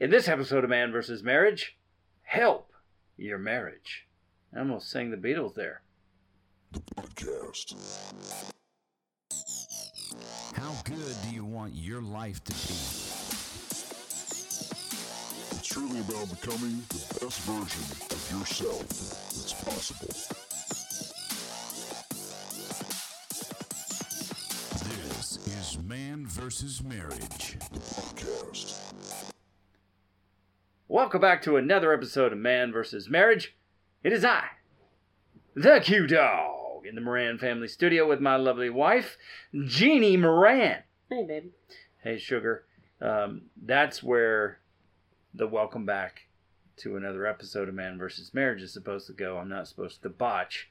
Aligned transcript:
In 0.00 0.10
this 0.10 0.28
episode 0.28 0.62
of 0.62 0.70
Man 0.70 0.92
vs. 0.92 1.24
Marriage, 1.24 1.76
help 2.22 2.72
your 3.16 3.36
marriage. 3.36 4.06
I 4.54 4.60
almost 4.60 4.88
sang 4.92 5.10
the 5.10 5.16
Beatles 5.16 5.56
there. 5.56 5.82
Podcast. 6.94 7.74
How 10.54 10.72
good 10.84 11.16
do 11.24 11.34
you 11.34 11.44
want 11.44 11.74
your 11.74 12.00
life 12.00 12.44
to 12.44 12.52
be? 12.52 12.58
It's 15.50 15.66
truly 15.66 15.98
about 15.98 16.30
becoming 16.30 16.80
the 16.90 17.18
best 17.20 17.40
version 17.40 17.82
of 18.08 18.30
yourself 18.38 18.88
that's 18.88 19.52
possible. 19.64 20.14
This 25.18 25.38
is 25.44 25.78
Man 25.82 26.24
vs. 26.24 26.84
Marriage. 26.84 27.56
The 27.72 27.80
Podcast. 27.80 28.87
Welcome 30.90 31.20
back 31.20 31.42
to 31.42 31.58
another 31.58 31.92
episode 31.92 32.32
of 32.32 32.38
Man 32.38 32.72
vs. 32.72 33.10
Marriage. 33.10 33.54
It 34.02 34.10
is 34.10 34.24
I, 34.24 34.44
the 35.54 35.80
Q 35.84 36.06
Dog, 36.06 36.86
in 36.86 36.94
the 36.94 37.02
Moran 37.02 37.36
family 37.36 37.68
studio 37.68 38.08
with 38.08 38.20
my 38.22 38.36
lovely 38.36 38.70
wife, 38.70 39.18
Jeannie 39.66 40.16
Moran. 40.16 40.84
Hey, 41.10 41.26
babe. 41.26 41.50
Hey, 42.02 42.16
sugar. 42.16 42.64
Um, 43.02 43.42
that's 43.62 44.02
where 44.02 44.60
the 45.34 45.46
welcome 45.46 45.84
back 45.84 46.22
to 46.78 46.96
another 46.96 47.26
episode 47.26 47.68
of 47.68 47.74
Man 47.74 47.98
vs. 47.98 48.32
Marriage 48.32 48.62
is 48.62 48.72
supposed 48.72 49.08
to 49.08 49.12
go. 49.12 49.36
I'm 49.36 49.50
not 49.50 49.68
supposed 49.68 50.00
to 50.04 50.08
botch 50.08 50.70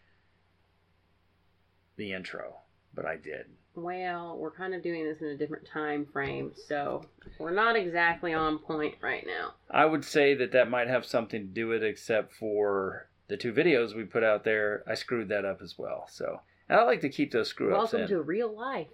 the 1.96 2.12
intro, 2.12 2.62
but 2.92 3.06
I 3.06 3.18
did. 3.18 3.52
Well, 3.78 4.36
we're 4.40 4.50
kind 4.50 4.74
of 4.74 4.82
doing 4.82 5.06
this 5.06 5.22
in 5.22 5.28
a 5.28 5.38
different 5.38 5.68
time 5.68 6.08
frame, 6.12 6.52
so 6.68 7.06
we're 7.38 7.52
not 7.52 7.76
exactly 7.76 8.34
on 8.34 8.58
point 8.58 8.96
right 9.02 9.24
now. 9.24 9.54
I 9.70 9.86
would 9.86 10.04
say 10.04 10.34
that 10.34 10.52
that 10.54 10.68
might 10.68 10.88
have 10.88 11.06
something 11.06 11.42
to 11.42 11.48
do 11.48 11.68
with 11.68 11.84
it, 11.84 11.88
except 11.88 12.34
for 12.34 13.08
the 13.28 13.38
two 13.38 13.54
videos 13.54 13.96
we 13.96 14.04
put 14.04 14.24
out 14.24 14.44
there. 14.44 14.84
I 14.88 14.96
screwed 14.96 15.30
that 15.30 15.46
up 15.46 15.62
as 15.62 15.78
well. 15.78 16.08
So, 16.10 16.42
and 16.68 16.80
I 16.80 16.86
like 16.86 17.02
to 17.02 17.10
keep 17.10 17.32
those 17.32 17.50
screw 17.50 17.68
ups 17.76 17.94
Welcome 17.94 18.02
in. 18.02 18.08
to 18.08 18.22
real 18.24 18.52
life. 18.52 18.88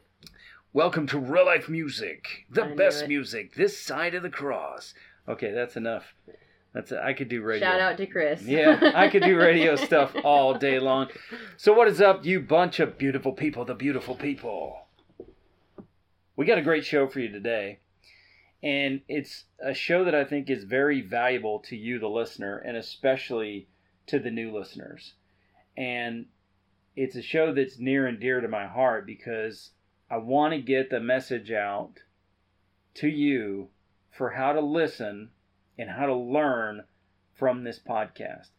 Welcome 0.74 1.08
to 1.08 1.18
real 1.18 1.46
life 1.46 1.70
music, 1.70 2.46
the 2.50 2.66
I 2.66 2.76
best 2.76 3.08
music 3.08 3.56
this 3.56 3.80
side 3.80 4.14
of 4.16 4.22
the 4.22 4.30
cross. 4.30 4.94
Okay, 5.30 5.52
that's 5.54 5.78
enough. 5.78 6.14
That's 6.74 6.92
I 6.92 7.14
could 7.14 7.30
do 7.30 7.44
radio. 7.44 7.68
Shout 7.68 7.80
out 7.80 7.98
to 7.98 8.08
Chris. 8.08 8.42
Yeah, 8.42 8.92
I 8.96 9.08
could 9.08 9.24
do 9.24 9.38
radio 9.38 9.76
stuff 9.86 10.16
all 10.24 10.56
day 10.56 10.80
long. 10.80 11.10
So 11.56 11.72
what 11.72 11.88
is 11.88 12.02
up, 12.02 12.26
you 12.26 12.40
bunch 12.40 12.80
of 12.80 12.98
beautiful 12.98 13.32
people, 13.32 13.64
the 13.64 13.76
beautiful 13.76 14.16
people? 14.16 14.88
We 16.36 16.48
got 16.48 16.58
a 16.58 16.64
great 16.64 16.84
show 16.84 17.08
for 17.08 17.20
you 17.20 17.32
today. 17.32 17.80
And 18.64 19.02
it's 19.08 19.44
a 19.64 19.74
show 19.74 20.06
that 20.06 20.16
I 20.16 20.24
think 20.24 20.50
is 20.50 20.64
very 20.64 21.02
valuable 21.02 21.60
to 21.68 21.76
you, 21.76 22.00
the 22.00 22.08
listener, 22.08 22.58
and 22.58 22.78
especially 22.78 23.68
to 24.08 24.20
the 24.20 24.32
new 24.32 24.58
listeners. 24.58 25.14
And 25.78 26.28
it's 26.96 27.16
a 27.16 27.22
show 27.22 27.54
that's 27.54 27.78
near 27.78 28.08
and 28.08 28.20
dear 28.20 28.42
to 28.42 28.48
my 28.48 28.66
heart 28.66 29.06
because 29.06 29.72
I 30.10 30.18
want 30.18 30.54
to 30.54 30.62
get 30.62 30.90
the 30.90 31.00
message 31.00 31.52
out 31.52 32.00
to 32.96 33.08
you 33.08 33.70
for 34.12 34.32
how 34.32 34.54
to 34.54 34.62
listen 34.62 35.30
and 35.78 35.90
how 35.90 36.06
to 36.06 36.16
learn 36.16 36.84
from 37.34 37.64
this 37.64 37.80
podcast. 37.80 38.50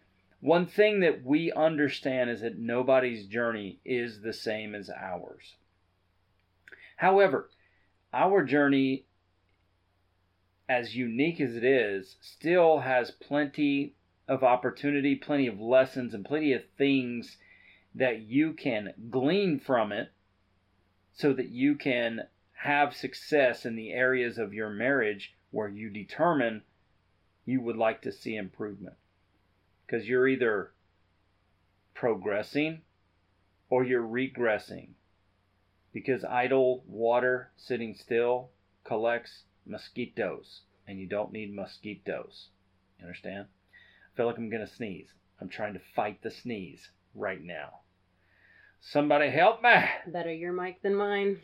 One 0.40 0.66
thing 0.66 1.00
that 1.00 1.24
we 1.24 1.52
understand 1.52 2.28
is 2.28 2.42
that 2.42 2.58
nobody's 2.58 3.26
journey 3.26 3.78
is 3.84 4.20
the 4.20 4.32
same 4.32 4.74
as 4.74 4.90
ours. 4.90 5.56
However, 6.96 7.50
our 8.12 8.44
journey, 8.44 9.06
as 10.68 10.94
unique 10.94 11.40
as 11.40 11.56
it 11.56 11.64
is, 11.64 12.16
still 12.20 12.80
has 12.80 13.10
plenty 13.10 13.94
of 14.28 14.42
opportunity, 14.42 15.14
plenty 15.14 15.46
of 15.46 15.60
lessons, 15.60 16.14
and 16.14 16.24
plenty 16.24 16.52
of 16.52 16.62
things 16.76 17.36
that 17.94 18.20
you 18.20 18.52
can 18.52 18.92
glean 19.10 19.58
from 19.58 19.92
it 19.92 20.10
so 21.12 21.32
that 21.32 21.48
you 21.48 21.74
can 21.74 22.20
have 22.52 22.94
success 22.94 23.64
in 23.64 23.76
the 23.76 23.92
areas 23.92 24.38
of 24.38 24.52
your 24.52 24.70
marriage 24.70 25.34
where 25.50 25.68
you 25.68 25.90
determine 25.90 26.62
you 27.44 27.60
would 27.60 27.76
like 27.76 28.02
to 28.02 28.12
see 28.12 28.36
improvement. 28.36 28.96
Because 29.86 30.06
you're 30.06 30.28
either 30.28 30.72
progressing 31.94 32.82
or 33.68 33.84
you're 33.84 34.06
regressing. 34.06 34.90
Because 35.92 36.24
idle 36.24 36.82
water 36.86 37.50
sitting 37.56 37.94
still 37.94 38.50
collects 38.84 39.44
mosquitoes, 39.66 40.62
and 40.86 40.98
you 40.98 41.06
don't 41.06 41.32
need 41.32 41.54
mosquitoes. 41.54 42.48
You 42.98 43.06
understand? 43.06 43.46
I 44.12 44.16
feel 44.16 44.26
like 44.26 44.38
I'm 44.38 44.50
going 44.50 44.66
to 44.66 44.72
sneeze. 44.72 45.08
I'm 45.40 45.48
trying 45.48 45.74
to 45.74 45.80
fight 45.94 46.22
the 46.22 46.30
sneeze 46.30 46.90
right 47.14 47.42
now. 47.42 47.80
Somebody 48.80 49.30
help 49.30 49.62
me! 49.62 49.70
Better 50.06 50.32
your 50.32 50.52
mic 50.52 50.82
than 50.82 50.94
mine. 50.94 51.40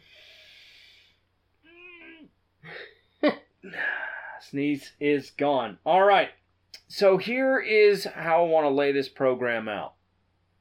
Sneeze 4.41 4.93
is 5.01 5.31
gone. 5.31 5.79
All 5.85 6.03
right. 6.03 6.31
So 6.89 7.17
here 7.19 7.59
is 7.61 8.05
how 8.05 8.45
I 8.45 8.49
want 8.49 8.65
to 8.65 8.71
lay 8.71 8.93
this 8.93 9.09
program 9.09 9.69
out. 9.69 9.95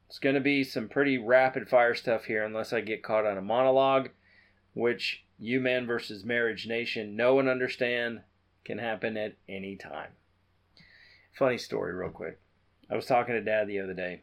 It's 0.08 0.18
going 0.18 0.34
to 0.34 0.40
be 0.40 0.64
some 0.64 0.88
pretty 0.88 1.18
rapid 1.18 1.68
fire 1.68 1.94
stuff 1.94 2.24
here, 2.24 2.44
unless 2.44 2.72
I 2.72 2.80
get 2.80 3.02
caught 3.02 3.26
on 3.26 3.38
a 3.38 3.42
monologue, 3.42 4.10
which 4.74 5.24
you 5.38 5.60
man 5.60 5.86
versus 5.86 6.24
marriage 6.24 6.66
nation 6.66 7.16
know 7.16 7.38
and 7.38 7.48
understand 7.48 8.20
can 8.64 8.78
happen 8.78 9.16
at 9.16 9.36
any 9.48 9.76
time. 9.76 10.10
Funny 11.32 11.58
story, 11.58 11.94
real 11.94 12.10
quick. 12.10 12.40
I 12.90 12.96
was 12.96 13.06
talking 13.06 13.34
to 13.34 13.40
Dad 13.40 13.68
the 13.68 13.80
other 13.80 13.94
day. 13.94 14.22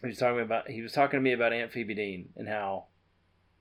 He 0.00 0.06
was 0.08 0.18
talking 0.18 0.40
about 0.40 0.70
he 0.70 0.80
was 0.80 0.92
talking 0.92 1.18
to 1.18 1.22
me 1.22 1.32
about 1.32 1.52
Aunt 1.52 1.70
Phoebe 1.72 1.94
Dean 1.94 2.30
and 2.36 2.48
how, 2.48 2.86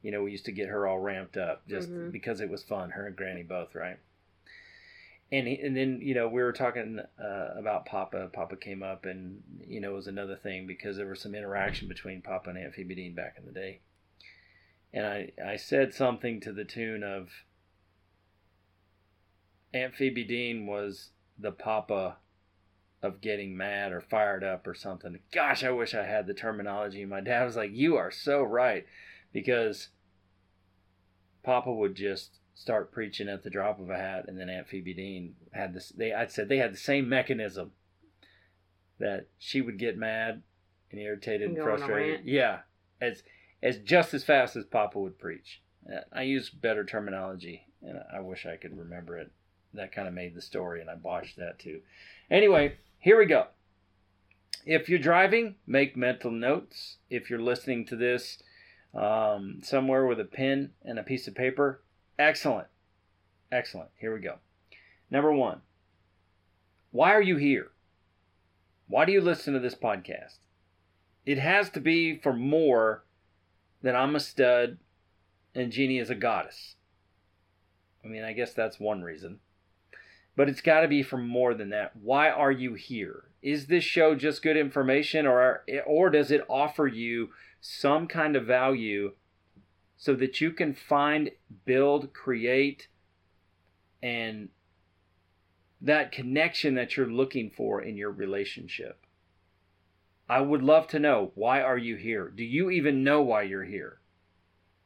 you 0.02 0.12
know, 0.12 0.24
we 0.24 0.32
used 0.32 0.46
to 0.46 0.52
get 0.52 0.70
her 0.70 0.88
all 0.88 1.00
ramped 1.00 1.36
up 1.36 1.68
just 1.68 1.90
Mhm. 1.90 2.12
because 2.12 2.40
it 2.42 2.50
was 2.50 2.64
fun. 2.64 2.92
Her 2.92 3.08
and 3.08 3.16
Granny 3.16 3.44
both, 3.44 3.76
right? 3.76 3.98
And 5.32 5.48
he, 5.48 5.60
and 5.60 5.76
then 5.76 6.00
you 6.02 6.16
know 6.16 6.28
we 6.28 6.42
were 6.42 6.54
talking 6.54 7.00
uh, 7.22 7.48
about 7.58 7.86
Papa. 7.86 8.30
Papa 8.32 8.56
came 8.56 8.82
up, 8.82 9.06
and 9.06 9.42
you 9.66 9.82
know 9.82 9.94
was 9.94 10.08
another 10.08 10.38
thing 10.38 10.68
because 10.68 10.98
there 10.98 11.08
was 11.08 11.22
some 11.22 11.36
interaction 11.36 11.88
between 11.88 12.22
Papa 12.22 12.50
and 12.50 12.58
Aunt 12.58 12.74
Phoebe 12.74 12.96
Dean 12.96 13.14
back 13.14 13.36
in 13.38 13.46
the 13.46 13.52
day. 13.52 13.82
And 14.94 15.06
I 15.06 15.32
I 15.46 15.56
said 15.58 15.94
something 15.94 16.40
to 16.42 16.54
the 16.54 16.64
tune 16.64 17.04
of 17.04 17.30
Aunt 19.74 19.96
Phoebe 19.96 20.24
Dean 20.24 20.66
was 20.66 21.10
the 21.38 21.52
Papa 21.52 22.18
of 23.04 23.22
getting 23.22 23.56
mad 23.56 23.92
or 23.92 24.02
fired 24.02 24.44
up 24.44 24.66
or 24.66 24.74
something. 24.74 25.20
Gosh, 25.32 25.64
I 25.64 25.72
wish 25.72 25.94
I 25.94 26.04
had 26.04 26.26
the 26.26 26.34
terminology. 26.34 27.06
My 27.06 27.22
dad 27.22 27.44
was 27.44 27.58
like, 27.58 27.72
"You 27.74 27.98
are 27.98 28.12
so 28.12 28.42
right," 28.42 28.86
because 29.34 29.90
Papa 31.44 31.72
would 31.72 31.96
just 31.96 32.40
start 32.58 32.92
preaching 32.92 33.30
at 33.30 33.44
the 33.44 33.50
drop 33.50 33.80
of 33.80 33.90
a 33.90 33.98
hat, 33.98 34.26
and 34.28 34.40
then 34.40 34.50
Aunt 34.50 34.68
Phoebe 34.68 34.94
Dean 34.94 35.36
had 35.54 35.74
this. 35.74 35.90
They, 35.90 36.14
I 36.14 36.26
said 36.26 36.50
they 36.50 36.58
had 36.58 36.74
the 36.74 36.78
same 36.78 37.08
mechanism 37.08 37.72
that 39.00 39.28
she 39.38 39.62
would 39.62 39.78
get 39.78 39.98
mad 39.98 40.42
and 40.92 41.00
irritated 41.00 41.50
and 41.50 41.58
frustrated. 41.58 42.26
Yeah, 42.26 42.60
as 43.00 43.24
as 43.62 43.78
just 43.80 44.14
as 44.14 44.24
fast 44.24 44.56
as 44.56 44.66
Papa 44.66 45.00
would 45.00 45.20
preach. 45.20 45.62
I 46.12 46.24
use 46.24 46.50
better 46.50 46.84
terminology, 46.84 47.68
and 47.82 48.00
I 48.14 48.20
wish 48.20 48.46
I 48.46 48.58
could 48.58 48.78
remember 48.78 49.18
it. 49.18 49.32
That 49.74 49.94
kind 49.94 50.08
of 50.08 50.14
made 50.14 50.36
the 50.36 50.42
story, 50.42 50.82
and 50.82 50.90
I 50.90 50.96
botched 50.96 51.38
that 51.38 51.60
too. 51.60 51.82
Anyway, 52.30 52.78
here 53.00 53.18
we 53.18 53.26
go. 53.26 53.48
If 54.66 54.90
you're 54.90 55.00
driving, 55.00 55.56
make 55.66 55.96
mental 55.96 56.32
notes. 56.32 56.98
If 57.10 57.30
you're 57.30 57.40
listening 57.40 57.86
to 57.86 57.96
this 57.96 58.42
um, 58.94 59.60
somewhere 59.64 60.06
with 60.06 60.20
a 60.20 60.26
pen 60.26 60.72
and 60.84 61.00
a 61.00 61.04
piece 61.04 61.28
of 61.28 61.36
paper, 61.36 61.82
excellent. 62.20 62.68
Excellent. 63.52 63.90
Here 64.00 64.14
we 64.14 64.20
go. 64.20 64.36
Number 65.10 65.32
one, 65.32 65.62
why 66.92 67.12
are 67.12 67.22
you 67.22 67.38
here? 67.38 67.70
Why 68.88 69.06
do 69.06 69.12
you 69.12 69.22
listen 69.22 69.54
to 69.54 69.60
this 69.60 69.76
podcast? 69.76 70.38
It 71.26 71.38
has 71.38 71.70
to 71.72 71.82
be 71.82 72.18
for 72.18 72.34
more 72.34 73.04
than 73.82 73.96
I'm 73.96 74.16
a 74.16 74.20
stud 74.20 74.78
and 75.54 75.72
Jeannie 75.72 75.98
is 75.98 76.10
a 76.10 76.16
goddess. 76.16 76.76
I 78.04 78.08
mean, 78.08 78.24
I 78.24 78.34
guess 78.34 78.54
that's 78.54 78.80
one 78.80 79.02
reason. 79.02 79.40
But 80.36 80.48
it's 80.48 80.62
got 80.62 80.82
to 80.82 80.88
be 80.88 81.02
for 81.02 81.18
more 81.18 81.54
than 81.54 81.70
that. 81.70 81.96
Why 81.96 82.30
are 82.30 82.52
you 82.52 82.76
here? 82.76 83.24
Is 83.42 83.68
this 83.68 83.84
show 83.84 84.14
just 84.16 84.44
good 84.44 84.56
information 84.56 85.26
or 85.26 85.64
or 85.86 86.10
does 86.10 86.32
it 86.32 86.46
offer 86.48 86.88
you 86.88 87.30
some 87.60 88.08
kind 88.08 88.36
of 88.36 88.46
value 88.46 89.14
so 89.98 90.14
that 90.16 90.40
you 90.40 90.52
can 90.52 90.74
find, 90.74 91.32
build, 91.66 92.14
create 92.14 92.88
and 94.02 94.50
that 95.82 96.12
connection 96.12 96.76
that 96.76 96.96
you're 96.96 97.08
looking 97.08 97.50
for 97.50 97.82
in 97.82 97.98
your 97.98 98.12
relationship? 98.12 99.06
I 100.30 100.42
would 100.42 100.62
love 100.62 100.88
to 100.90 101.00
know 101.00 101.32
why 101.36 101.62
are 101.62 101.78
you 101.78 101.96
here? 101.96 102.30
Do 102.30 102.44
you 102.44 102.70
even 102.70 103.04
know 103.04 103.22
why 103.22 103.44
you're 103.44 103.66
here? 103.66 104.00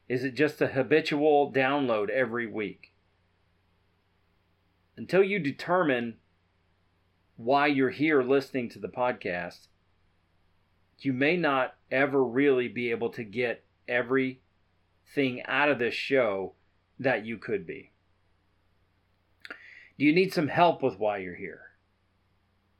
Is 0.08 0.24
it 0.24 0.34
just 0.34 0.60
a 0.60 0.68
habitual 0.68 1.52
download 1.52 2.10
every 2.10 2.46
week? 2.46 2.92
until 4.96 5.22
you 5.22 5.38
determine 5.38 6.16
why 7.36 7.66
you're 7.66 7.90
here 7.90 8.22
listening 8.22 8.68
to 8.70 8.78
the 8.78 8.88
podcast, 8.88 9.68
you 10.98 11.12
may 11.12 11.36
not 11.36 11.74
ever 11.90 12.22
really 12.22 12.68
be 12.68 12.90
able 12.90 13.10
to 13.10 13.24
get 13.24 13.64
everything 15.04 15.42
out 15.46 15.68
of 15.68 15.78
this 15.78 15.94
show 15.94 16.54
that 16.98 17.24
you 17.24 17.38
could 17.38 17.66
be. 17.66 17.90
Do 19.98 20.04
you 20.04 20.12
need 20.14 20.32
some 20.32 20.48
help 20.48 20.82
with 20.82 20.98
why 20.98 21.18
you're 21.18 21.34
here? 21.34 21.60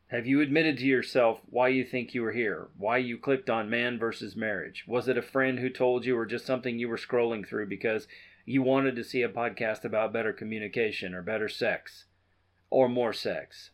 Have 0.09 0.27
you 0.27 0.41
admitted 0.41 0.79
to 0.79 0.85
yourself 0.85 1.41
why 1.49 1.69
you 1.69 1.85
think 1.85 2.15
you 2.15 2.23
were 2.23 2.33
here? 2.33 2.69
Why 2.77 2.99
you 2.99 3.17
clicked 3.17 3.49
on 3.49 3.71
man 3.71 3.99
versus 3.99 4.37
marriage? 4.37 4.85
Was 4.87 5.09
it 5.09 5.17
a 5.17 5.23
friend 5.23 5.59
who 5.59 5.71
told 5.71 6.05
you, 6.05 6.17
or 6.17 6.27
just 6.27 6.45
something 6.45 6.79
you 6.79 6.89
were 6.89 6.99
scrolling 6.99 7.47
through 7.47 7.69
because 7.69 8.07
you 8.45 8.63
wanted 8.63 8.97
to 8.97 9.05
see 9.05 9.23
a 9.23 9.29
podcast 9.29 9.85
about 9.85 10.13
better 10.13 10.33
communication, 10.33 11.15
or 11.15 11.23
better 11.23 11.49
sex, 11.49 12.05
or 12.69 12.89
more 12.89 13.13
sex, 13.13 13.71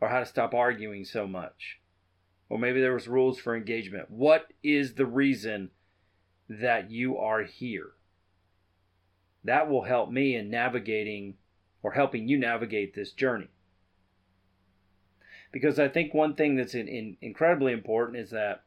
or 0.00 0.08
how 0.08 0.18
to 0.20 0.26
stop 0.26 0.54
arguing 0.54 1.04
so 1.04 1.26
much? 1.26 1.80
Or 2.48 2.58
maybe 2.58 2.80
there 2.80 2.94
was 2.94 3.06
rules 3.06 3.38
for 3.38 3.56
engagement. 3.56 4.10
What 4.10 4.52
is 4.62 4.94
the 4.94 5.06
reason 5.06 5.70
that 6.60 6.90
you 6.90 7.16
are 7.18 7.42
here? 7.42 7.92
That 9.44 9.68
will 9.68 9.82
help 9.82 10.10
me 10.10 10.36
in 10.36 10.50
navigating 10.50 11.34
or 11.82 11.92
helping 11.92 12.28
you 12.28 12.38
navigate 12.38 12.94
this 12.94 13.12
journey 13.12 13.48
because 15.52 15.78
I 15.78 15.88
think 15.88 16.14
one 16.14 16.34
thing 16.34 16.56
that's 16.56 16.74
in, 16.74 16.88
in, 16.88 17.18
incredibly 17.20 17.72
important 17.72 18.18
is 18.18 18.30
that 18.30 18.62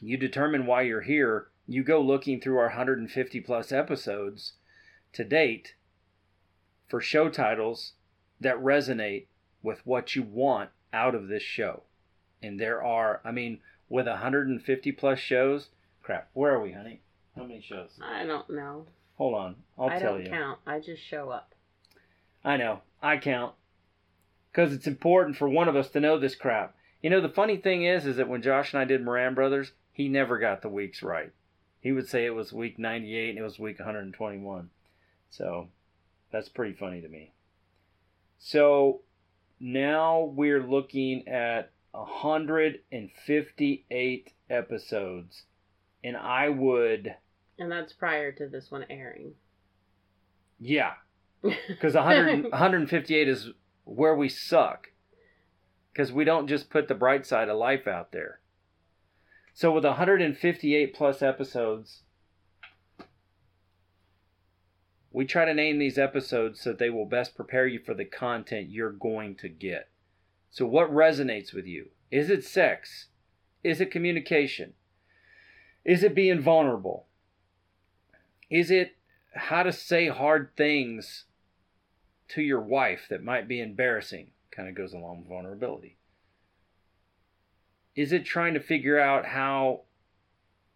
you 0.00 0.16
determine 0.16 0.66
why 0.66 0.82
you're 0.82 1.00
here. 1.00 1.48
You 1.66 1.82
go 1.82 2.00
looking 2.00 2.40
through 2.40 2.58
our 2.58 2.66
150 2.66 3.40
plus 3.40 3.72
episodes 3.72 4.52
to 5.14 5.24
date 5.24 5.74
for 6.88 7.00
show 7.00 7.30
titles 7.30 7.94
that 8.40 8.56
resonate 8.56 9.26
with 9.62 9.84
what 9.84 10.14
you 10.14 10.22
want 10.22 10.70
out 10.92 11.14
of 11.14 11.28
this 11.28 11.42
show. 11.42 11.82
And 12.42 12.60
there 12.60 12.84
are, 12.84 13.20
I 13.24 13.32
mean, 13.32 13.60
with 13.88 14.06
150 14.06 14.92
plus 14.92 15.18
shows, 15.18 15.70
crap, 16.08 16.28
where 16.32 16.54
are 16.54 16.62
we, 16.62 16.72
honey? 16.72 17.02
How 17.36 17.42
many 17.42 17.60
shows? 17.60 17.90
I 18.00 18.24
don't 18.24 18.48
know. 18.48 18.86
Hold 19.18 19.34
on, 19.34 19.56
I'll 19.78 19.90
I 19.90 19.98
tell 19.98 20.14
don't 20.14 20.24
you. 20.24 20.30
count. 20.30 20.58
I 20.66 20.80
just 20.80 21.02
show 21.02 21.28
up. 21.28 21.54
I 22.42 22.56
know. 22.56 22.80
I 23.02 23.18
count. 23.18 23.54
Because 24.50 24.72
it's 24.72 24.86
important 24.86 25.36
for 25.36 25.50
one 25.50 25.68
of 25.68 25.76
us 25.76 25.90
to 25.90 26.00
know 26.00 26.18
this 26.18 26.34
crap. 26.34 26.74
You 27.02 27.10
know, 27.10 27.20
the 27.20 27.28
funny 27.28 27.58
thing 27.58 27.84
is, 27.84 28.06
is 28.06 28.16
that 28.16 28.26
when 28.26 28.40
Josh 28.40 28.72
and 28.72 28.80
I 28.80 28.86
did 28.86 29.04
Moran 29.04 29.34
Brothers, 29.34 29.72
he 29.92 30.08
never 30.08 30.38
got 30.38 30.62
the 30.62 30.70
weeks 30.70 31.02
right. 31.02 31.30
He 31.82 31.92
would 31.92 32.08
say 32.08 32.24
it 32.24 32.34
was 32.34 32.54
week 32.54 32.78
98 32.78 33.28
and 33.28 33.38
it 33.38 33.42
was 33.42 33.58
week 33.58 33.78
121. 33.78 34.70
So 35.28 35.68
that's 36.32 36.48
pretty 36.48 36.72
funny 36.72 37.02
to 37.02 37.08
me. 37.08 37.32
So 38.38 39.02
now 39.60 40.22
we're 40.22 40.62
looking 40.62 41.28
at 41.28 41.70
158 41.90 44.32
episodes. 44.48 45.42
And 46.02 46.16
I 46.16 46.48
would, 46.48 47.14
And 47.58 47.70
that's 47.70 47.92
prior 47.92 48.32
to 48.32 48.46
this 48.46 48.70
one 48.70 48.84
airing. 48.88 49.32
yeah, 50.58 50.94
because 51.68 51.94
100, 51.94 52.44
158 52.50 53.28
is 53.28 53.50
where 53.84 54.14
we 54.14 54.28
suck. 54.28 54.88
Because 55.92 56.12
we 56.12 56.24
don't 56.24 56.46
just 56.46 56.70
put 56.70 56.86
the 56.86 56.94
bright 56.94 57.26
side 57.26 57.48
of 57.48 57.58
life 57.58 57.88
out 57.88 58.12
there. 58.12 58.40
So 59.54 59.72
with 59.72 59.84
158 59.84 60.94
plus 60.94 61.20
episodes 61.22 62.02
we 65.10 65.24
try 65.24 65.44
to 65.44 65.54
name 65.54 65.78
these 65.78 65.98
episodes 65.98 66.60
so 66.60 66.70
that 66.70 66.78
they 66.78 66.90
will 66.90 67.06
best 67.06 67.34
prepare 67.34 67.66
you 67.66 67.80
for 67.80 67.94
the 67.94 68.04
content 68.04 68.68
you're 68.70 68.92
going 68.92 69.34
to 69.34 69.48
get. 69.48 69.88
So 70.50 70.66
what 70.66 70.92
resonates 70.92 71.52
with 71.52 71.66
you? 71.66 71.88
Is 72.10 72.30
it 72.30 72.44
sex? 72.44 73.06
Is 73.64 73.80
it 73.80 73.90
communication 73.90 74.74
is 75.88 76.02
it 76.02 76.14
being 76.14 76.38
vulnerable? 76.38 77.06
Is 78.50 78.70
it 78.70 78.96
how 79.34 79.62
to 79.62 79.72
say 79.72 80.08
hard 80.08 80.50
things 80.54 81.24
to 82.28 82.42
your 82.42 82.60
wife 82.60 83.06
that 83.08 83.24
might 83.24 83.48
be 83.48 83.58
embarrassing? 83.58 84.32
Kind 84.50 84.68
of 84.68 84.74
goes 84.74 84.92
along 84.92 85.20
with 85.20 85.28
vulnerability. 85.28 85.96
Is 87.96 88.12
it 88.12 88.26
trying 88.26 88.52
to 88.52 88.60
figure 88.60 89.00
out 89.00 89.24
how 89.24 89.84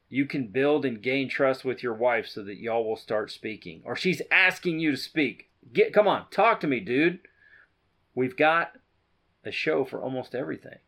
you 0.09 0.25
can 0.25 0.47
build 0.47 0.87
and 0.87 1.03
gain 1.03 1.29
trust 1.29 1.63
with 1.63 1.83
your 1.83 1.95
wife 1.95 2.27
so 2.27 2.43
that 2.45 2.57
y'all 2.57 2.89
will 2.89 2.97
start 2.97 3.31
speaking? 3.31 3.83
Or 3.85 3.95
she's 3.95 4.23
asking 4.31 4.81
you 4.81 4.93
to 4.93 4.97
speak. 4.97 5.51
Get 5.75 5.93
come 5.93 6.09
on 6.09 6.25
talk 6.31 6.59
to 6.61 6.67
me 6.67 6.81
dude. 6.81 7.21
We've 8.15 8.37
got 8.37 8.79
a 9.45 9.51
show 9.51 9.85
for 9.85 10.01
almost 10.01 10.35
everything. 10.35 10.79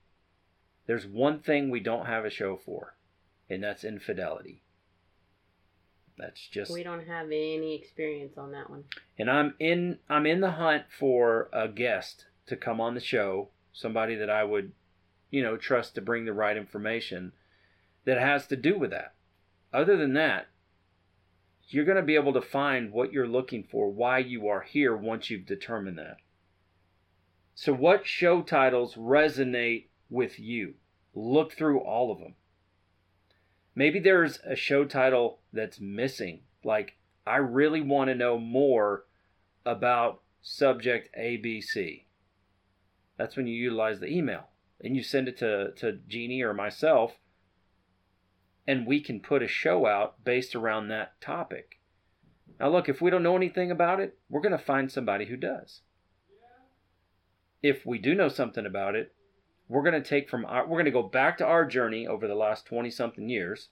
There's 0.87 1.07
one 1.07 1.41
thing 1.41 1.69
we 1.69 1.81
don't 1.81 2.07
have 2.07 2.25
a 2.25 2.31
show 2.31 2.57
for 2.57 2.95
and 3.49 3.63
that's 3.63 3.85
infidelity 3.85 4.63
that's 6.17 6.47
just 6.47 6.71
we 6.73 6.83
don't 6.83 7.07
have 7.07 7.27
any 7.27 7.75
experience 7.75 8.39
on 8.39 8.53
that 8.53 8.71
one. 8.71 8.85
and 9.19 9.31
I'm 9.31 9.55
in 9.59 9.99
I'm 10.09 10.27
in 10.27 10.41
the 10.41 10.53
hunt 10.53 10.85
for 10.97 11.49
a 11.53 11.69
guest 11.69 12.27
to 12.47 12.57
come 12.57 12.81
on 12.81 12.95
the 12.95 13.01
show, 13.01 13.49
somebody 13.73 14.15
that 14.17 14.31
I 14.31 14.45
would, 14.45 14.73
you 15.31 15.43
know, 15.43 15.57
trust 15.57 15.95
to 15.95 16.03
bring 16.03 16.25
the 16.25 16.33
right 16.33 16.57
information 16.57 17.33
that 18.05 18.19
has 18.19 18.47
to 18.49 18.57
do 18.57 18.79
with 18.79 18.91
that. 18.91 19.15
Other 19.73 19.97
than 19.97 20.13
that, 20.15 20.49
you're 21.69 21.87
going 21.87 21.97
to 21.97 22.03
be 22.03 22.15
able 22.15 22.35
to 22.35 22.43
find 22.43 22.93
what 22.93 23.13
you're 23.13 23.27
looking 23.27 23.65
for, 23.65 23.91
why 23.91 24.19
you 24.19 24.47
are 24.47 24.61
here 24.61 24.95
once 24.97 25.31
you've 25.31 25.47
determined 25.47 25.99
that. 25.99 26.19
So 27.55 27.73
what 27.73 28.07
show 28.07 28.43
titles 28.43 28.95
resonate 28.95 29.87
with 30.11 30.39
you? 30.39 30.75
Look 31.15 31.55
through 31.55 31.81
all 31.81 32.13
of 32.13 32.19
them. 32.19 32.35
Maybe 33.75 33.99
there's 33.99 34.39
a 34.45 34.55
show 34.55 34.85
title 34.85 35.41
that's 35.53 35.81
missing. 35.81 36.41
Like, 36.63 36.97
I 37.27 37.37
really 37.37 37.81
want 37.81 38.09
to 38.09 38.15
know 38.15 38.39
more 38.39 39.05
about 39.67 40.23
subject 40.43 41.15
ABC. 41.19 42.05
That's 43.17 43.37
when 43.37 43.47
you 43.47 43.55
utilize 43.55 44.01
the 44.01 44.09
email 44.09 44.49
and 44.83 44.97
you 44.97 45.03
send 45.03 45.29
it 45.29 45.39
to, 45.39 45.73
to 45.77 45.99
Jeannie 46.07 46.43
or 46.43 46.53
myself, 46.53 47.13
and 48.67 48.87
we 48.87 49.01
can 49.01 49.21
put 49.21 49.43
a 49.43 49.49
show 49.49 49.87
out 49.87 50.23
based 50.25 50.55
around 50.55 50.89
that 50.89 51.21
topic. 51.21 51.81
Now, 52.61 52.69
look, 52.69 52.89
if 52.89 53.01
we 53.01 53.11
don't 53.11 53.23
know 53.23 53.37
anything 53.37 53.71
about 53.71 54.01
it, 54.01 54.19
we're 54.29 54.41
going 54.41 54.53
to 54.53 54.59
find 54.59 54.91
somebody 54.91 55.27
who 55.27 55.37
does. 55.37 55.81
If 57.63 57.87
we 57.87 57.99
do 57.99 58.15
know 58.15 58.29
something 58.29 58.67
about 58.67 58.95
it, 58.95 59.15
we're 59.69 59.83
going 59.83 60.01
to 60.01 60.09
take 60.09 60.29
from 60.29 60.45
our, 60.45 60.67
we're 60.67 60.77
going 60.77 60.85
to 60.85 60.91
go 60.91 61.03
back 61.03 61.39
to 61.39 61.47
our 61.47 61.65
journey 61.65 62.07
over 62.07 62.27
the 62.27 62.35
last 62.35 62.67
20 62.67 62.91
something 62.91 63.29
years 63.29 63.69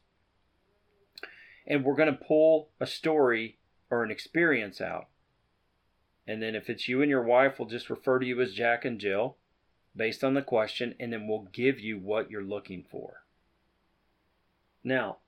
and 1.67 1.85
we're 1.85 1.95
going 1.95 2.13
to 2.13 2.25
pull 2.25 2.71
a 2.81 2.87
story 2.87 3.59
or 3.91 4.03
an 4.03 4.11
experience 4.11 4.81
out 4.81 5.09
and 6.27 6.43
then 6.43 6.55
if 6.55 6.71
it's 6.71 6.89
you 6.89 7.03
and 7.03 7.11
your 7.11 7.23
wife 7.23 7.59
we'll 7.59 7.69
just 7.69 7.91
refer 7.91 8.19
to 8.19 8.27
you 8.27 8.41
as 8.41 8.53
jack 8.53 8.85
and 8.85 9.01
jill 9.01 9.37
based 9.95 10.25
on 10.25 10.35
the 10.35 10.43
question 10.43 10.95
and 10.99 11.13
then 11.13 11.29
we'll 11.29 11.49
give 11.53 11.79
you 11.79 11.99
what 11.99 12.31
you're 12.31 12.43
looking 12.43 12.85
for 12.91 13.25
now 14.83 15.19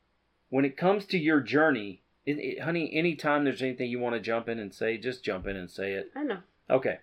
when 0.49 0.65
it 0.65 0.77
comes 0.77 1.05
to 1.05 1.19
your 1.19 1.41
journey 1.41 2.03
it, 2.25 2.39
it, 2.39 2.63
honey 2.63 2.91
anytime 2.95 3.45
there's 3.45 3.63
anything 3.63 3.91
you 3.91 3.99
want 3.99 4.15
to 4.15 4.21
jump 4.21 4.49
in 4.49 4.59
and 4.59 4.75
say 4.75 4.97
just 4.97 5.23
jump 5.23 5.47
in 5.47 5.57
and 5.57 5.71
say 5.71 5.93
it 5.93 6.11
I 6.17 6.23
know. 6.23 6.39
Okay. 6.71 7.01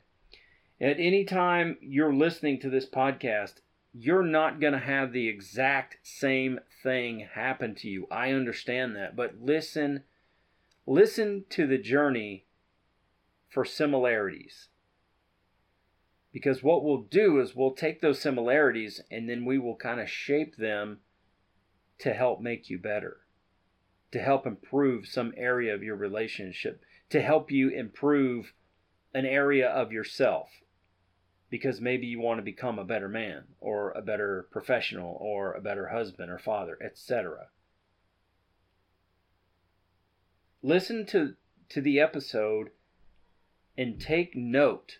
At 0.81 0.99
any 0.99 1.25
time 1.25 1.77
you're 1.79 2.11
listening 2.11 2.59
to 2.61 2.69
this 2.71 2.89
podcast, 2.89 3.61
you're 3.93 4.23
not 4.23 4.59
going 4.59 4.73
to 4.73 4.79
have 4.79 5.13
the 5.13 5.27
exact 5.27 5.97
same 6.01 6.59
thing 6.81 7.27
happen 7.33 7.75
to 7.75 7.87
you. 7.87 8.07
I 8.09 8.31
understand 8.31 8.95
that, 8.95 9.15
but 9.15 9.35
listen 9.39 10.03
listen 10.87 11.45
to 11.51 11.67
the 11.67 11.77
journey 11.77 12.45
for 13.47 13.63
similarities. 13.63 14.69
Because 16.33 16.63
what 16.63 16.83
we'll 16.83 17.03
do 17.03 17.39
is 17.39 17.55
we'll 17.55 17.75
take 17.75 18.01
those 18.01 18.19
similarities 18.19 19.01
and 19.11 19.29
then 19.29 19.45
we 19.45 19.59
will 19.59 19.75
kind 19.75 19.99
of 19.99 20.09
shape 20.09 20.55
them 20.55 21.01
to 21.99 22.11
help 22.11 22.41
make 22.41 22.71
you 22.71 22.79
better, 22.79 23.17
to 24.11 24.19
help 24.19 24.47
improve 24.47 25.05
some 25.05 25.31
area 25.37 25.75
of 25.75 25.83
your 25.83 25.95
relationship, 25.95 26.81
to 27.11 27.21
help 27.21 27.51
you 27.51 27.69
improve 27.69 28.53
an 29.13 29.27
area 29.27 29.69
of 29.69 29.91
yourself 29.91 30.49
because 31.51 31.81
maybe 31.81 32.07
you 32.07 32.19
want 32.19 32.39
to 32.39 32.43
become 32.43 32.79
a 32.79 32.85
better 32.85 33.09
man 33.09 33.43
or 33.59 33.91
a 33.91 34.01
better 34.01 34.47
professional 34.51 35.17
or 35.19 35.53
a 35.53 35.61
better 35.61 35.89
husband 35.89 36.31
or 36.31 36.39
father, 36.39 36.77
etc. 36.81 37.49
Listen 40.63 41.05
to 41.07 41.35
to 41.69 41.81
the 41.81 41.99
episode 41.99 42.71
and 43.77 43.99
take 43.99 44.35
note 44.35 44.97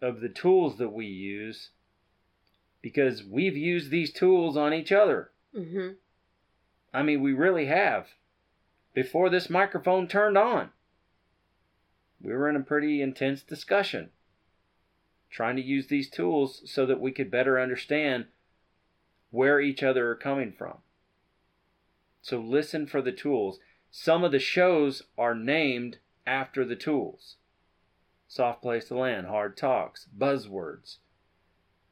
of 0.00 0.20
the 0.20 0.28
tools 0.28 0.78
that 0.78 0.92
we 0.92 1.06
use 1.06 1.70
because 2.80 3.24
we've 3.24 3.56
used 3.56 3.90
these 3.90 4.12
tools 4.12 4.56
on 4.56 4.72
each 4.72 4.92
other. 4.92 5.30
hmm 5.54 5.90
I 6.92 7.02
mean, 7.02 7.20
we 7.20 7.34
really 7.34 7.66
have. 7.66 8.06
Before 8.94 9.28
this 9.28 9.50
microphone 9.50 10.08
turned 10.08 10.38
on, 10.38 10.70
we 12.20 12.32
were 12.32 12.48
in 12.48 12.56
a 12.56 12.60
pretty 12.60 13.02
intense 13.02 13.42
discussion. 13.42 14.10
Trying 15.30 15.56
to 15.56 15.62
use 15.62 15.86
these 15.86 16.08
tools 16.08 16.62
so 16.64 16.86
that 16.86 17.00
we 17.00 17.12
could 17.12 17.30
better 17.30 17.60
understand 17.60 18.26
where 19.30 19.60
each 19.60 19.82
other 19.82 20.10
are 20.10 20.16
coming 20.16 20.52
from. 20.52 20.78
So 22.22 22.38
listen 22.38 22.86
for 22.86 23.02
the 23.02 23.12
tools. 23.12 23.58
Some 23.90 24.24
of 24.24 24.32
the 24.32 24.38
shows 24.38 25.02
are 25.16 25.34
named 25.34 25.98
after 26.26 26.64
the 26.64 26.76
tools. 26.76 27.36
Soft 28.26 28.62
place 28.62 28.86
to 28.88 28.98
land, 28.98 29.26
hard 29.26 29.56
talks, 29.56 30.06
buzzwords, 30.16 30.98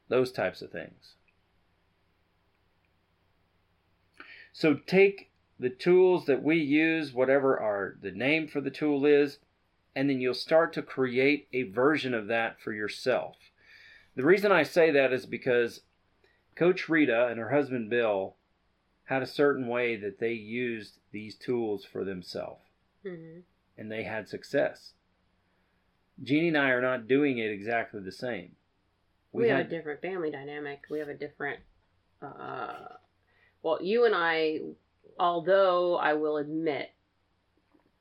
those 0.07 0.31
types 0.31 0.61
of 0.61 0.71
things. 0.71 1.15
So 4.53 4.75
take 4.75 5.31
the 5.59 5.69
tools 5.69 6.25
that 6.25 6.43
we 6.43 6.57
use, 6.57 7.13
whatever 7.13 7.59
our 7.59 7.97
the 8.01 8.11
name 8.11 8.47
for 8.47 8.61
the 8.61 8.69
tool 8.69 9.05
is, 9.05 9.39
and 9.97 10.07
then 10.07 10.21
you'll 10.21 10.35
start 10.35 10.73
to 10.73 10.83
create 10.83 11.47
a 11.51 11.63
version 11.63 12.13
of 12.13 12.27
that 12.27 12.61
for 12.61 12.71
yourself. 12.71 13.35
The 14.15 14.23
reason 14.23 14.51
I 14.51 14.61
say 14.61 14.91
that 14.91 15.11
is 15.11 15.25
because 15.25 15.81
Coach 16.55 16.87
Rita 16.87 17.25
and 17.25 17.39
her 17.39 17.49
husband 17.49 17.89
Bill 17.89 18.35
had 19.05 19.23
a 19.23 19.27
certain 19.27 19.67
way 19.67 19.95
that 19.95 20.19
they 20.19 20.33
used 20.33 20.99
these 21.11 21.33
tools 21.33 21.83
for 21.83 22.05
themselves, 22.05 22.61
hmm 23.03 23.39
and 23.75 23.91
they 23.91 24.03
had 24.03 24.27
success. 24.27 24.93
Jeannie 26.21 26.47
and 26.49 26.57
I 26.57 26.69
are 26.69 26.81
not 26.81 27.07
doing 27.07 27.39
it 27.39 27.51
exactly 27.51 27.99
the 28.01 28.11
same. 28.11 28.55
We, 29.31 29.47
have 29.49 29.57
had- 29.57 29.65
a 29.65 29.69
different 29.69 30.01
family 30.01 30.29
dynamic. 30.29 30.85
We 30.91 30.99
have 30.99 31.09
a 31.09 31.13
different. 31.15 31.59
Uh, 32.21 32.85
well, 33.63 33.79
you 33.81 34.05
and 34.05 34.13
I, 34.15 34.59
although 35.19 35.95
I 35.97 36.13
will 36.13 36.37
admit, 36.37 36.91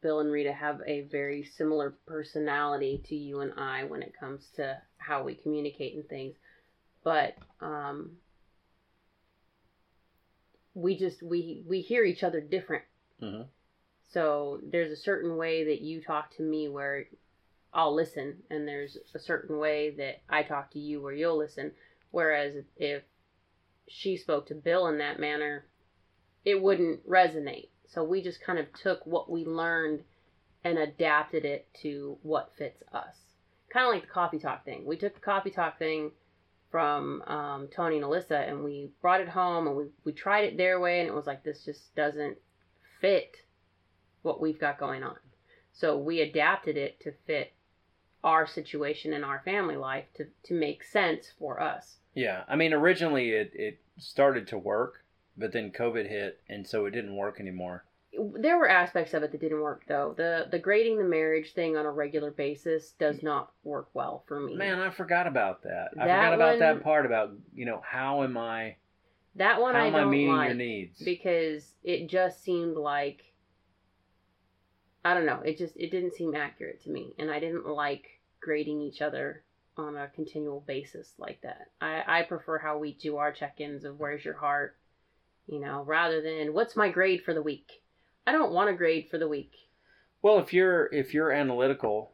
Bill 0.07 0.21
and 0.21 0.31
Rita 0.31 0.53
have 0.53 0.81
a 0.87 1.01
very 1.01 1.43
similar 1.43 1.97
personality 2.07 3.03
to 3.09 3.17
you 3.17 3.41
and 3.41 3.53
I 3.57 3.83
when 3.83 4.05
it 4.05 4.15
comes 4.17 4.49
to 4.55 4.81
how 4.99 5.25
we 5.25 5.35
communicate 5.35 5.97
and 5.97 6.09
things, 6.09 6.37
but 7.03 7.35
um, 7.61 8.13
we 10.75 10.97
just 10.97 11.25
we 11.25 11.65
we 11.67 11.81
hear 11.81 12.05
each 12.05 12.23
other 12.23 12.41
different. 12.41 12.85
Mhm. 13.21 13.49
So 14.07 14.61
there's 14.63 14.93
a 14.93 15.03
certain 15.03 15.37
way 15.37 15.65
that 15.65 15.81
you 15.81 16.01
talk 16.01 16.31
to 16.37 16.43
me 16.45 16.69
where 16.69 17.07
I'll 17.75 17.93
listen, 17.93 18.45
and 18.49 18.69
there's 18.69 18.97
a 19.13 19.19
certain 19.19 19.59
way 19.59 19.91
that 19.97 20.21
I 20.29 20.45
talk 20.45 20.71
to 20.71 20.79
you 20.79 21.03
where 21.03 21.15
you'll 21.15 21.37
listen. 21.37 21.73
Whereas 22.13 22.55
if 22.77 23.03
she 23.89 24.17
spoke 24.17 24.47
to 24.47 24.55
Bill 24.55 24.87
in 24.87 24.99
that 24.99 25.19
manner, 25.19 25.67
it 26.45 26.63
wouldn't 26.63 27.05
resonate. 27.09 27.71
So 27.89 28.05
we 28.05 28.23
just 28.23 28.43
kind 28.43 28.59
of 28.59 28.67
took 28.73 29.05
what 29.07 29.31
we 29.31 29.45
learned 29.45 30.03
and 30.65 30.79
adapted 30.79 31.45
it 31.45 31.69
to 31.83 32.19
what 32.23 32.53
fits 32.57 32.83
us. 32.93 33.15
Kind 33.73 33.87
of 33.87 33.93
like 33.93 34.03
the 34.03 34.13
coffee 34.13 34.39
talk 34.39 34.65
thing. 34.65 34.85
We 34.85 34.97
took 34.97 35.15
the 35.15 35.21
coffee 35.21 35.51
talk 35.51 35.79
thing 35.79 36.11
from 36.71 37.23
um, 37.23 37.69
Tony 37.75 37.97
and 37.97 38.05
Alyssa 38.05 38.49
and 38.49 38.65
we 38.65 38.91
brought 39.01 39.21
it 39.21 39.29
home 39.29 39.67
and 39.67 39.77
we, 39.77 39.85
we 40.05 40.13
tried 40.13 40.45
it 40.45 40.57
their 40.57 40.81
way 40.81 41.01
and 41.01 41.09
it 41.09 41.15
was 41.15 41.27
like, 41.27 41.45
this 41.45 41.65
just 41.65 41.95
doesn't 41.95 42.37
fit 43.01 43.37
what 44.23 44.41
we've 44.41 44.61
got 44.61 44.79
going 44.79 45.03
on. 45.03 45.17
So 45.73 45.97
we 45.97 46.21
adapted 46.21 46.77
it 46.77 47.01
to 47.01 47.13
fit 47.27 47.53
our 48.25 48.47
situation 48.47 49.13
and 49.13 49.25
our 49.25 49.43
family 49.45 49.77
life 49.77 50.07
to, 50.17 50.27
to 50.45 50.55
make 50.55 50.83
sense 50.83 51.33
for 51.39 51.61
us. 51.61 51.99
Yeah, 52.15 52.43
I 52.49 52.57
mean, 52.57 52.73
originally 52.73 53.31
it, 53.31 53.53
it 53.55 53.79
started 53.99 54.49
to 54.49 54.59
work, 54.59 55.05
but 55.37 55.53
then 55.53 55.71
COVID 55.71 56.09
hit, 56.09 56.41
and 56.49 56.67
so 56.67 56.87
it 56.87 56.93
didn't 56.93 57.17
work 57.17 57.41
anymore. 57.41 57.85
There 58.39 58.57
were 58.57 58.69
aspects 58.69 59.13
of 59.13 59.23
it 59.23 59.33
that 59.33 59.41
didn't 59.43 59.61
work 59.61 59.83
though. 59.89 60.15
The 60.17 60.47
the 60.51 60.59
grading 60.59 60.97
the 60.99 61.05
marriage 61.05 61.53
thing 61.53 61.77
on 61.77 61.85
a 61.85 61.91
regular 61.91 62.31
basis 62.31 62.93
does 62.93 63.23
not 63.23 63.53
work 63.63 63.89
well 63.93 64.25
for 64.27 64.41
me. 64.41 64.57
Man, 64.57 64.79
I 64.81 64.89
forgot 64.91 65.27
about 65.27 65.63
that. 65.65 65.91
I 66.01 66.07
That 66.07 66.17
forgot 66.21 66.35
about 66.35 66.51
one- 66.53 66.59
that 66.61 66.83
part 66.83 67.05
about 67.07 67.33
you 67.55 67.67
know 67.67 67.83
how 67.85 68.23
am 68.23 68.39
I 68.39 68.77
that 69.35 69.61
one 69.61 69.75
how 69.75 69.83
I 69.83 69.87
am 69.89 69.95
I 69.95 70.01
don't 70.01 70.11
meeting 70.11 70.33
like 70.35 70.47
your 70.49 70.57
needs? 70.57 71.03
because 71.05 71.75
it 71.85 72.09
just 72.09 72.43
seemed 72.43 72.77
like 72.79 73.23
I 75.05 75.15
don't 75.15 75.27
know. 75.27 75.41
It 75.45 75.59
just 75.59 75.77
it 75.77 75.91
didn't 75.91 76.15
seem 76.15 76.35
accurate 76.35 76.83
to 76.85 76.91
me, 76.91 77.15
and 77.19 77.31
I 77.31 77.39
didn't 77.39 77.67
like 77.67 78.07
grading 78.41 78.81
each 78.81 79.03
other 79.03 79.43
on 79.77 79.95
a 79.97 80.09
continual 80.09 80.61
basis 80.67 81.13
like 81.19 81.43
that. 81.43 81.69
I 81.81 82.03
I 82.07 82.23
prefer 82.23 82.59
how 82.59 82.79
we 82.79 82.95
do 82.95 83.19
our 83.19 83.31
check-ins 83.31 83.85
of 83.85 84.01
where's 84.01 84.25
your 84.25 84.35
heart, 84.35 84.77
you 85.47 85.61
know, 85.61 85.83
rather 85.85 86.21
than 86.21 86.53
what's 86.53 86.77
my 86.77 86.89
grade 86.91 87.23
for 87.23 87.35
the 87.35 87.43
week. 87.43 87.83
I 88.27 88.33
don't 88.33 88.53
want 88.53 88.71
a 88.71 88.75
grade 88.75 89.09
for 89.11 89.19
the 89.19 89.29
week. 89.29 89.53
Well, 90.23 90.39
if 90.39 90.53
you're 90.53 90.87
if 90.87 91.15
you're 91.15 91.31
analytical, 91.31 92.13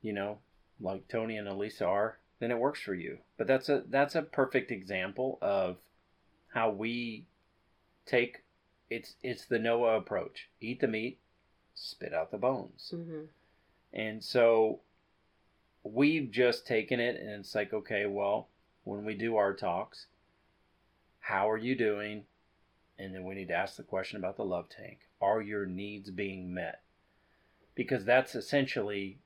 you 0.00 0.12
know, 0.12 0.38
like 0.80 1.08
Tony 1.08 1.36
and 1.36 1.48
Elisa 1.48 1.86
are, 1.86 2.18
then 2.38 2.50
it 2.50 2.58
works 2.58 2.80
for 2.80 2.94
you. 2.94 3.18
But 3.36 3.46
that's 3.46 3.68
a 3.68 3.84
that's 3.88 4.14
a 4.14 4.22
perfect 4.22 4.70
example 4.70 5.38
of 5.42 5.76
how 6.48 6.70
we 6.70 7.26
take 8.06 8.44
it's 8.88 9.14
it's 9.22 9.44
the 9.44 9.58
Noah 9.58 9.96
approach. 9.98 10.48
Eat 10.60 10.80
the 10.80 10.88
meat, 10.88 11.18
spit 11.74 12.14
out 12.14 12.30
the 12.30 12.38
bones. 12.38 12.94
hmm 12.94 13.24
And 13.92 14.22
so 14.24 14.80
we've 15.82 16.30
just 16.30 16.66
taken 16.66 17.00
it 17.00 17.20
and 17.20 17.28
it's 17.40 17.54
like, 17.54 17.72
okay, 17.74 18.06
well, 18.06 18.48
when 18.84 19.04
we 19.04 19.14
do 19.14 19.36
our 19.36 19.52
talks, 19.52 20.06
how 21.20 21.50
are 21.50 21.58
you 21.58 21.74
doing? 21.74 22.24
And 22.98 23.14
then 23.14 23.24
we 23.24 23.34
need 23.34 23.48
to 23.48 23.54
ask 23.54 23.76
the 23.76 23.82
question 23.82 24.18
about 24.18 24.36
the 24.36 24.44
love 24.44 24.68
tank. 24.68 25.00
Are 25.20 25.42
your 25.42 25.66
needs 25.66 26.10
being 26.10 26.54
met? 26.54 26.82
Because 27.74 28.04
that's 28.04 28.34
essentially 28.34 29.18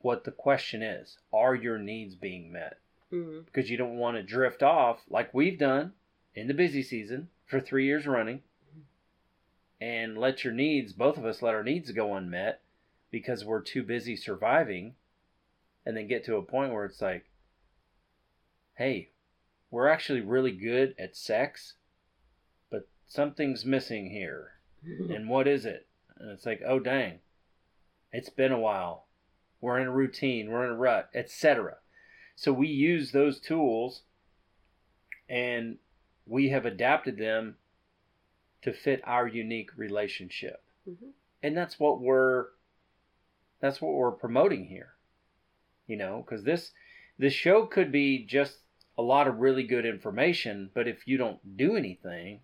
what 0.00 0.24
the 0.24 0.30
question 0.30 0.82
is. 0.82 1.18
Are 1.32 1.54
your 1.54 1.78
needs 1.78 2.14
being 2.14 2.52
met? 2.52 2.78
hmm 3.10 3.40
Because 3.40 3.70
you 3.70 3.76
don't 3.76 3.98
want 3.98 4.16
to 4.16 4.22
drift 4.22 4.62
off 4.62 5.00
like 5.08 5.34
we've 5.34 5.58
done 5.58 5.92
in 6.34 6.46
the 6.46 6.54
busy 6.54 6.82
season 6.82 7.28
for 7.46 7.60
three 7.60 7.86
years 7.86 8.06
running 8.06 8.42
and 9.80 10.18
let 10.18 10.44
your 10.44 10.52
needs, 10.52 10.92
both 10.92 11.16
of 11.16 11.24
us 11.24 11.42
let 11.42 11.54
our 11.54 11.64
needs 11.64 11.90
go 11.90 12.14
unmet 12.14 12.60
because 13.10 13.44
we're 13.44 13.62
too 13.62 13.82
busy 13.82 14.14
surviving 14.14 14.94
and 15.84 15.96
then 15.96 16.06
get 16.06 16.24
to 16.24 16.36
a 16.36 16.42
point 16.42 16.72
where 16.72 16.84
it's 16.84 17.00
like, 17.00 17.24
hey, 18.74 19.10
we're 19.70 19.88
actually 19.88 20.20
really 20.20 20.52
good 20.52 20.94
at 20.98 21.16
sex, 21.16 21.74
something's 23.10 23.64
missing 23.64 24.08
here. 24.10 24.52
And 25.10 25.28
what 25.28 25.46
is 25.46 25.66
it? 25.66 25.86
And 26.18 26.30
it's 26.30 26.46
like, 26.46 26.62
oh, 26.66 26.78
dang, 26.78 27.18
it's 28.12 28.30
been 28.30 28.52
a 28.52 28.58
while. 28.58 29.08
We're 29.60 29.78
in 29.78 29.88
a 29.88 29.92
routine, 29.92 30.50
we're 30.50 30.64
in 30.64 30.70
a 30.70 30.76
rut, 30.76 31.10
etc. 31.14 31.76
So 32.34 32.50
we 32.52 32.68
use 32.68 33.12
those 33.12 33.38
tools 33.38 34.02
and 35.28 35.76
we 36.24 36.48
have 36.48 36.64
adapted 36.64 37.18
them 37.18 37.56
to 38.62 38.72
fit 38.72 39.02
our 39.04 39.26
unique 39.26 39.70
relationship. 39.76 40.62
Mhm. 40.88 41.12
And 41.42 41.56
that's 41.56 41.78
what 41.78 42.00
we're 42.00 42.48
that's 43.60 43.82
what 43.82 43.92
we're 43.92 44.12
promoting 44.12 44.66
here. 44.66 44.94
You 45.86 45.96
know, 45.96 46.22
cuz 46.22 46.44
this 46.44 46.72
this 47.18 47.34
show 47.34 47.66
could 47.66 47.92
be 47.92 48.24
just 48.24 48.60
a 48.96 49.02
lot 49.02 49.28
of 49.28 49.40
really 49.40 49.64
good 49.64 49.84
information, 49.84 50.70
but 50.72 50.88
if 50.88 51.06
you 51.06 51.18
don't 51.18 51.56
do 51.58 51.76
anything, 51.76 52.40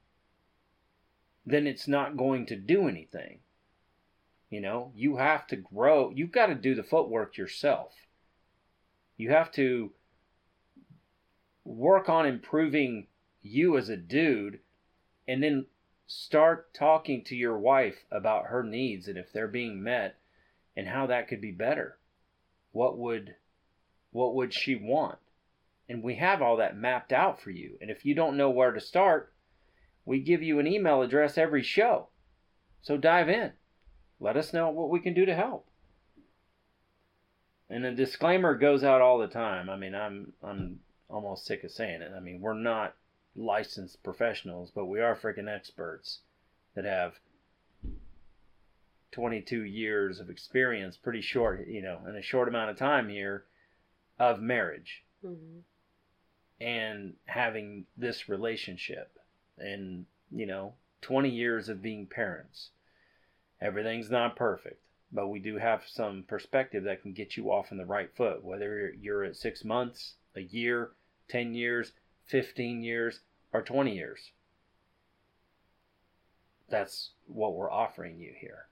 then 1.46 1.66
it's 1.66 1.86
not 1.86 2.16
going 2.16 2.44
to 2.46 2.56
do 2.56 2.88
anything. 2.88 3.38
You 4.50 4.60
know, 4.60 4.92
you 4.94 5.16
have 5.16 5.46
to 5.48 5.56
grow. 5.56 6.10
You've 6.10 6.32
got 6.32 6.46
to 6.46 6.54
do 6.54 6.74
the 6.74 6.82
footwork 6.82 7.36
yourself. 7.36 7.92
You 9.16 9.30
have 9.30 9.52
to 9.52 9.92
work 11.64 12.08
on 12.08 12.26
improving 12.26 13.06
you 13.42 13.78
as 13.78 13.88
a 13.88 13.96
dude 13.96 14.60
and 15.26 15.42
then 15.42 15.66
start 16.06 16.72
talking 16.74 17.24
to 17.24 17.34
your 17.34 17.58
wife 17.58 18.04
about 18.10 18.46
her 18.46 18.62
needs 18.62 19.08
and 19.08 19.16
if 19.18 19.32
they're 19.32 19.48
being 19.48 19.82
met 19.82 20.16
and 20.76 20.86
how 20.86 21.06
that 21.06 21.28
could 21.28 21.40
be 21.40 21.50
better. 21.50 21.98
What 22.72 22.98
would 22.98 23.36
what 24.10 24.34
would 24.34 24.54
she 24.54 24.76
want? 24.76 25.18
And 25.88 26.02
we 26.02 26.16
have 26.16 26.42
all 26.42 26.56
that 26.56 26.76
mapped 26.76 27.12
out 27.12 27.40
for 27.40 27.50
you. 27.50 27.76
And 27.80 27.90
if 27.90 28.04
you 28.04 28.14
don't 28.14 28.36
know 28.36 28.50
where 28.50 28.72
to 28.72 28.80
start, 28.80 29.32
we 30.06 30.20
give 30.20 30.42
you 30.42 30.58
an 30.58 30.66
email 30.66 31.02
address 31.02 31.36
every 31.36 31.62
show. 31.62 32.08
So 32.80 32.96
dive 32.96 33.28
in. 33.28 33.52
Let 34.20 34.36
us 34.36 34.52
know 34.52 34.70
what 34.70 34.88
we 34.88 35.00
can 35.00 35.12
do 35.12 35.26
to 35.26 35.34
help. 35.34 35.66
And 37.68 37.84
a 37.84 37.94
disclaimer 37.94 38.54
goes 38.54 38.84
out 38.84 39.02
all 39.02 39.18
the 39.18 39.26
time. 39.26 39.68
I 39.68 39.76
mean, 39.76 39.94
I'm 39.94 40.32
I'm 40.42 40.78
almost 41.10 41.44
sick 41.44 41.64
of 41.64 41.72
saying 41.72 42.00
it. 42.00 42.12
I 42.16 42.20
mean, 42.20 42.40
we're 42.40 42.54
not 42.54 42.94
licensed 43.34 44.02
professionals, 44.02 44.70
but 44.74 44.86
we 44.86 45.00
are 45.00 45.16
freaking 45.16 45.52
experts 45.52 46.20
that 46.74 46.84
have 46.84 47.14
22 49.10 49.64
years 49.64 50.20
of 50.20 50.30
experience, 50.30 50.96
pretty 50.96 51.20
short, 51.20 51.66
you 51.66 51.82
know, 51.82 51.98
in 52.08 52.16
a 52.16 52.22
short 52.22 52.48
amount 52.48 52.70
of 52.70 52.78
time 52.78 53.08
here 53.08 53.44
of 54.18 54.40
marriage 54.40 55.02
hmm 55.22 55.58
and 56.60 57.14
having 57.26 57.84
this 57.96 58.28
relationship 58.28 59.15
and, 59.58 60.06
you 60.30 60.46
know, 60.46 60.74
20 61.02 61.28
years 61.28 61.68
of 61.68 61.82
being 61.82 62.06
parents. 62.06 62.70
Everything's 63.60 64.10
not 64.10 64.36
perfect. 64.36 64.80
but 65.12 65.28
we 65.28 65.38
do 65.38 65.56
have 65.56 65.82
some 65.86 66.24
perspective 66.24 66.84
that 66.84 67.00
can 67.02 67.12
get 67.12 67.36
you 67.36 67.50
off 67.50 67.70
on 67.70 67.78
the 67.78 67.86
right 67.86 68.14
foot, 68.16 68.44
whether 68.44 68.92
you're 69.00 69.24
at 69.24 69.36
six 69.36 69.64
months, 69.64 70.14
a 70.34 70.40
year, 70.40 70.90
10 71.28 71.54
years, 71.54 71.92
15 72.26 72.82
years, 72.82 73.20
or 73.52 73.62
20 73.62 73.94
years. 73.94 74.32
That's 76.68 77.10
what 77.26 77.54
we're 77.54 77.70
offering 77.70 78.18
you 78.18 78.32
here. 78.38 78.66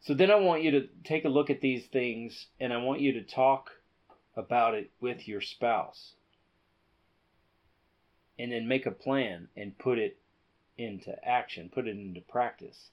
So 0.00 0.14
then 0.14 0.30
I 0.30 0.36
want 0.36 0.62
you 0.62 0.70
to 0.70 0.88
take 1.04 1.24
a 1.24 1.28
look 1.28 1.50
at 1.50 1.60
these 1.60 1.86
things 1.86 2.46
and 2.60 2.72
I 2.72 2.76
want 2.76 3.00
you 3.00 3.12
to 3.12 3.22
talk 3.22 3.70
about 4.36 4.74
it 4.74 4.90
with 5.00 5.26
your 5.26 5.40
spouse. 5.40 6.14
And 8.38 8.52
then 8.52 8.68
make 8.68 8.86
a 8.86 8.90
plan 8.90 9.48
and 9.56 9.78
put 9.78 9.98
it 9.98 10.18
into 10.76 11.16
action, 11.26 11.70
put 11.70 11.88
it 11.88 11.96
into 11.96 12.20
practice. 12.20 12.90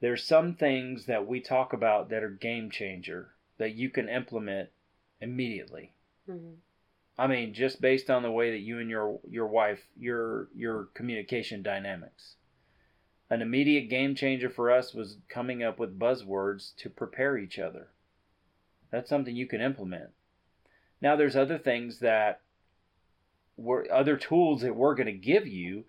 There's 0.00 0.24
some 0.24 0.54
things 0.54 1.06
that 1.06 1.26
we 1.26 1.40
talk 1.40 1.72
about 1.72 2.10
that 2.10 2.22
are 2.22 2.30
game 2.30 2.70
changer 2.70 3.34
that 3.58 3.74
you 3.74 3.90
can 3.90 4.08
implement 4.08 4.70
immediately. 5.20 5.94
hmm 6.26 6.54
I 7.18 7.26
mean, 7.26 7.54
just 7.54 7.80
based 7.80 8.10
on 8.10 8.22
the 8.22 8.30
way 8.30 8.50
that 8.50 8.58
you 8.58 8.78
and 8.78 8.90
your 8.90 9.20
your 9.26 9.46
wife 9.46 9.88
your 9.96 10.48
your 10.54 10.84
communication 10.92 11.62
dynamics. 11.62 12.36
An 13.30 13.40
immediate 13.40 13.88
game 13.88 14.14
changer 14.14 14.50
for 14.50 14.70
us 14.70 14.92
was 14.92 15.16
coming 15.28 15.62
up 15.62 15.78
with 15.78 15.98
buzzwords 15.98 16.76
to 16.76 16.90
prepare 16.90 17.38
each 17.38 17.58
other. 17.58 17.88
That's 18.90 19.08
something 19.08 19.34
you 19.34 19.46
can 19.46 19.62
implement. 19.62 20.10
Now 21.00 21.16
there's 21.16 21.36
other 21.36 21.58
things 21.58 22.00
that 22.00 22.42
we're 23.56 23.90
other 23.90 24.16
tools 24.16 24.62
that 24.62 24.76
we're 24.76 24.94
going 24.94 25.06
to 25.06 25.12
give 25.12 25.46
you 25.46 25.84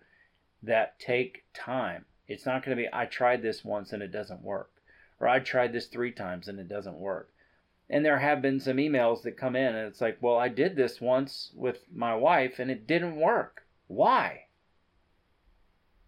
that 0.62 0.98
take 0.98 1.44
time. 1.54 2.04
It's 2.26 2.46
not 2.46 2.64
going 2.64 2.76
to 2.76 2.82
be 2.82 2.88
I 2.92 3.06
tried 3.06 3.42
this 3.42 3.64
once 3.64 3.92
and 3.92 4.02
it 4.02 4.12
doesn't 4.12 4.42
work 4.42 4.70
or 5.20 5.28
I 5.28 5.40
tried 5.40 5.72
this 5.72 5.86
3 5.86 6.12
times 6.12 6.48
and 6.48 6.58
it 6.58 6.68
doesn't 6.68 6.98
work. 6.98 7.30
And 7.90 8.04
there 8.04 8.18
have 8.18 8.42
been 8.42 8.60
some 8.60 8.76
emails 8.76 9.22
that 9.22 9.38
come 9.38 9.56
in 9.56 9.74
and 9.74 9.88
it's 9.88 10.00
like, 10.00 10.18
"Well, 10.20 10.36
I 10.36 10.48
did 10.48 10.76
this 10.76 11.00
once 11.00 11.52
with 11.54 11.84
my 11.92 12.14
wife 12.14 12.58
and 12.58 12.70
it 12.70 12.86
didn't 12.86 13.16
work. 13.16 13.66
Why?" 13.86 14.46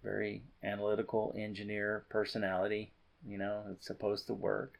Very 0.02 0.42
analytical 0.62 1.34
engineer 1.36 2.04
personality, 2.10 2.92
you 3.26 3.38
know, 3.38 3.64
it's 3.70 3.86
supposed 3.86 4.26
to 4.26 4.34
work. 4.34 4.78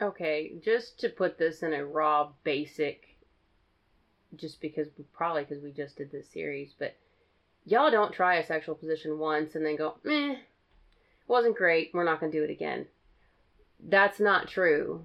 Okay, 0.00 0.54
just 0.60 1.00
to 1.00 1.08
put 1.08 1.38
this 1.38 1.62
in 1.62 1.72
a 1.72 1.84
raw, 1.84 2.32
basic, 2.44 3.17
just 4.36 4.60
because 4.60 4.88
probably 5.12 5.44
because 5.44 5.62
we 5.62 5.72
just 5.72 5.96
did 5.96 6.10
this 6.10 6.28
series, 6.28 6.74
but 6.78 6.96
y'all 7.64 7.90
don't 7.90 8.12
try 8.12 8.36
a 8.36 8.46
sexual 8.46 8.74
position 8.74 9.18
once 9.18 9.54
and 9.54 9.64
then 9.64 9.76
go, 9.76 9.96
meh, 10.04 10.36
wasn't 11.26 11.56
great, 11.56 11.90
we're 11.92 12.04
not 12.04 12.20
going 12.20 12.32
to 12.32 12.38
do 12.38 12.44
it 12.44 12.50
again. 12.50 12.86
That's 13.80 14.20
not 14.20 14.48
true. 14.48 15.04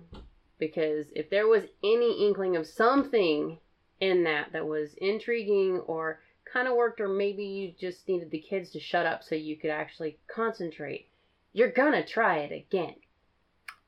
Because 0.59 1.07
if 1.15 1.29
there 1.29 1.47
was 1.47 1.63
any 1.83 2.25
inkling 2.25 2.55
of 2.55 2.67
something 2.67 3.57
in 3.99 4.23
that 4.23 4.53
that 4.53 4.65
was 4.65 4.93
intriguing 4.95 5.79
or 5.79 6.19
kind 6.51 6.67
of 6.67 6.75
worked, 6.75 7.01
or 7.01 7.09
maybe 7.09 7.43
you 7.43 7.73
just 7.79 8.07
needed 8.07 8.31
the 8.31 8.39
kids 8.39 8.69
to 8.71 8.79
shut 8.79 9.05
up 9.05 9.23
so 9.23 9.35
you 9.35 9.57
could 9.57 9.71
actually 9.71 10.17
concentrate, 10.27 11.07
you're 11.51 11.71
going 11.71 11.91
to 11.91 12.05
try 12.05 12.37
it 12.39 12.51
again. 12.51 12.95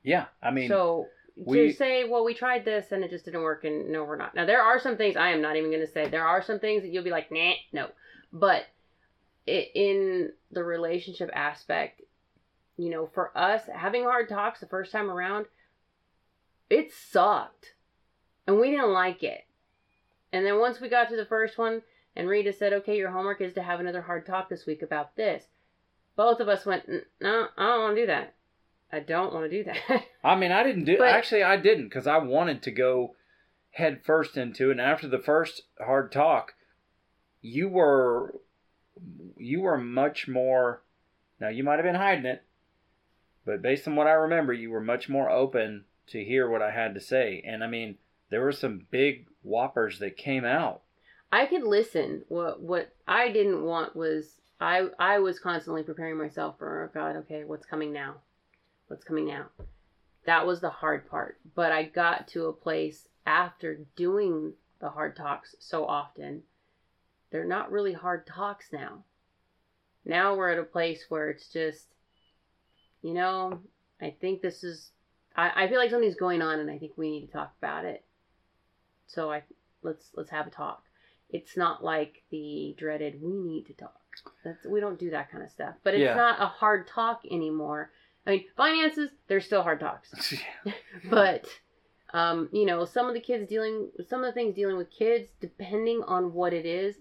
Yeah, 0.04 0.26
I 0.42 0.52
mean, 0.52 0.68
so 0.68 1.08
we- 1.36 1.68
to 1.68 1.74
say, 1.74 2.04
well, 2.06 2.24
we 2.24 2.34
tried 2.34 2.66
this 2.66 2.92
and 2.92 3.04
it 3.04 3.10
just 3.10 3.26
didn't 3.26 3.44
work, 3.44 3.64
and 3.64 3.90
no, 3.92 4.04
we're 4.04 4.18
not. 4.18 4.36
Now 4.36 4.46
there 4.46 4.62
are 4.62 4.80
some 4.80 4.98
things 4.98 5.16
I 5.16 5.32
am 5.32 5.42
not 5.42 5.56
even 5.56 5.72
going 5.72 5.86
to 5.86 5.92
say. 5.92 6.08
There 6.08 6.26
are 6.26 6.42
some 6.42 6.60
things 6.60 6.84
that 6.84 6.92
you'll 6.92 7.04
be 7.04 7.12
like, 7.12 7.32
nah, 7.32 7.54
no. 7.74 7.90
But 8.32 8.66
i 9.48 9.70
in 9.76 10.32
the 10.52 10.64
relationship 10.64 11.30
aspect, 11.34 12.02
you 12.78 12.90
know, 12.90 13.08
for 13.14 13.38
us 13.38 13.64
having 13.74 14.04
hard 14.04 14.30
talks 14.30 14.60
the 14.60 14.68
first 14.68 14.92
time 14.92 15.10
around, 15.10 15.46
it 16.70 16.92
sucked, 16.92 17.74
and 18.48 18.60
we 18.60 18.72
didn't 18.72 18.94
like 18.94 19.24
it. 19.24 19.46
And 20.34 20.46
then 20.46 20.60
once 20.60 20.82
we 20.82 20.90
got 20.90 21.10
to 21.10 21.16
the 21.16 21.26
first 21.26 21.58
one, 21.58 21.82
and 22.16 22.28
Rita 22.28 22.54
said, 22.54 22.74
okay, 22.74 22.98
your 22.98 23.12
homework 23.12 23.42
is 23.42 23.54
to 23.54 23.62
have 23.64 23.80
another 23.80 24.02
hard 24.02 24.26
talk 24.26 24.50
this 24.50 24.66
week 24.66 24.82
about 24.82 25.16
this. 25.16 25.46
Both 26.16 26.40
of 26.40 26.48
us 26.48 26.66
went, 26.66 26.90
no, 27.20 27.48
I 27.58 27.66
don't 27.66 27.82
want 27.82 27.96
to 27.96 28.02
do 28.02 28.08
that. 28.08 28.35
I 28.92 29.00
don't 29.00 29.34
want 29.34 29.50
to 29.50 29.64
do 29.64 29.64
that. 29.66 30.06
I 30.24 30.36
mean, 30.36 30.52
I 30.52 30.64
didn't 30.64 30.86
do. 30.86 30.98
But- 30.98 31.10
actually, 31.10 31.44
I 31.44 31.58
didn't 31.58 31.86
because 31.86 32.08
I 32.08 32.18
wanted 32.18 32.62
to 32.64 32.72
go 32.72 33.16
head 33.72 34.02
first 34.04 34.38
into 34.38 34.70
it. 34.70 34.74
And 34.74 34.82
after 34.82 35.08
the 35.08 35.20
first 35.20 35.64
hard 35.80 36.12
talk, 36.12 36.54
you 37.42 37.68
were 37.68 38.36
you 39.38 39.62
were 39.62 39.78
much 39.78 40.28
more. 40.28 40.82
Now 41.40 41.50
you 41.50 41.64
might 41.64 41.76
have 41.76 41.84
been 41.84 41.96
hiding 41.96 42.26
it, 42.26 42.44
but 43.46 43.62
based 43.62 43.88
on 43.88 43.96
what 43.96 44.08
I 44.08 44.14
remember, 44.14 44.54
you 44.54 44.72
were 44.72 44.82
much 44.82 45.10
more 45.10 45.30
open 45.30 45.86
to 46.08 46.24
hear 46.24 46.50
what 46.50 46.62
I 46.62 46.72
had 46.72 46.94
to 46.94 47.02
say. 47.02 47.44
And 47.46 47.64
I 47.64 47.68
mean, 47.68 47.98
there 48.30 48.42
were 48.42 48.52
some 48.52 48.88
big 48.90 49.28
whoppers 49.44 50.00
that 50.00 50.18
came 50.18 50.46
out. 50.46 50.82
I 51.32 51.46
could 51.46 51.64
listen. 51.64 52.24
What 52.30 52.62
what 52.62 52.94
I 53.08 53.30
didn't 53.32 53.64
want 53.64 53.96
was 53.96 54.40
I 54.62 54.88
I 54.98 55.20
was 55.20 55.40
constantly 55.40 55.84
preparing 55.84 56.18
myself 56.18 56.58
for 56.58 56.90
oh 56.90 56.98
God, 56.98 57.18
okay, 57.18 57.44
what's 57.44 57.66
coming 57.66 57.92
now? 57.92 58.16
What's 58.88 59.04
coming 59.04 59.26
now? 59.26 59.48
That 60.26 60.46
was 60.46 60.62
the 60.62 60.70
hard 60.70 61.10
part. 61.10 61.40
But 61.56 61.72
I 61.72 61.84
got 61.84 62.28
to 62.30 62.46
a 62.46 62.54
place 62.54 63.08
after 63.26 63.80
doing 63.96 64.54
the 64.80 64.90
hard 64.90 65.16
talks 65.16 65.56
so 65.60 65.86
often. 65.86 66.44
They're 67.32 67.46
not 67.46 67.72
really 67.72 67.94
hard 67.94 68.28
talks 68.28 68.72
now. 68.72 69.04
Now 70.06 70.36
we're 70.36 70.52
at 70.52 70.60
a 70.60 70.64
place 70.64 71.06
where 71.10 71.30
it's 71.30 71.50
just, 71.52 71.96
you 73.02 73.14
know, 73.14 73.60
I 74.02 74.16
think 74.22 74.42
this 74.42 74.64
is 74.64 74.92
I, 75.36 75.64
I 75.64 75.68
feel 75.68 75.80
like 75.80 75.90
something's 75.90 76.16
going 76.16 76.42
on 76.42 76.60
and 76.60 76.70
I 76.70 76.78
think 76.78 76.94
we 76.96 77.10
need 77.10 77.26
to 77.26 77.32
talk 77.34 77.54
about 77.58 77.86
it. 77.86 78.06
So 79.08 79.32
I 79.32 79.44
let's 79.84 80.12
let's 80.16 80.30
have 80.30 80.48
a 80.48 80.52
talk 80.52 80.84
it's 81.30 81.58
not 81.58 81.84
like 81.84 82.24
the 82.32 82.76
dreaded 82.78 83.22
we 83.22 83.34
need 83.34 83.66
to 83.68 83.74
talk 83.74 83.94
that's 84.44 84.66
we 84.66 84.80
don't 84.80 85.00
do 85.00 85.10
that 85.10 85.32
kind 85.32 85.44
of 85.44 85.50
stuff 85.50 85.76
but 85.84 85.94
it's 85.94 86.04
Yeah. 86.04 86.16
not 86.16 86.42
a 86.42 86.46
hard 86.46 86.88
talk 86.88 87.22
anymore 87.30 87.92
i 88.26 88.32
mean 88.32 88.46
finances 88.56 89.12
they're 89.28 89.42
still 89.42 89.64
hard 89.64 89.80
talks 89.80 90.34
but 91.10 91.48
um 92.14 92.50
you 92.52 92.66
know 92.66 92.86
some 92.86 93.08
of 93.08 93.14
the 93.14 93.20
kids 93.20 93.48
dealing 93.48 93.90
some 94.08 94.24
of 94.24 94.28
the 94.28 94.34
things 94.34 94.56
dealing 94.56 94.78
with 94.78 94.90
kids 94.92 95.32
depending 95.40 96.02
on 96.08 96.34
what 96.34 96.54
it 96.54 96.66
is 96.66 96.96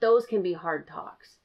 those 0.00 0.26
can 0.26 0.42
be 0.42 0.52
hard 0.52 0.86
talks 0.86 1.38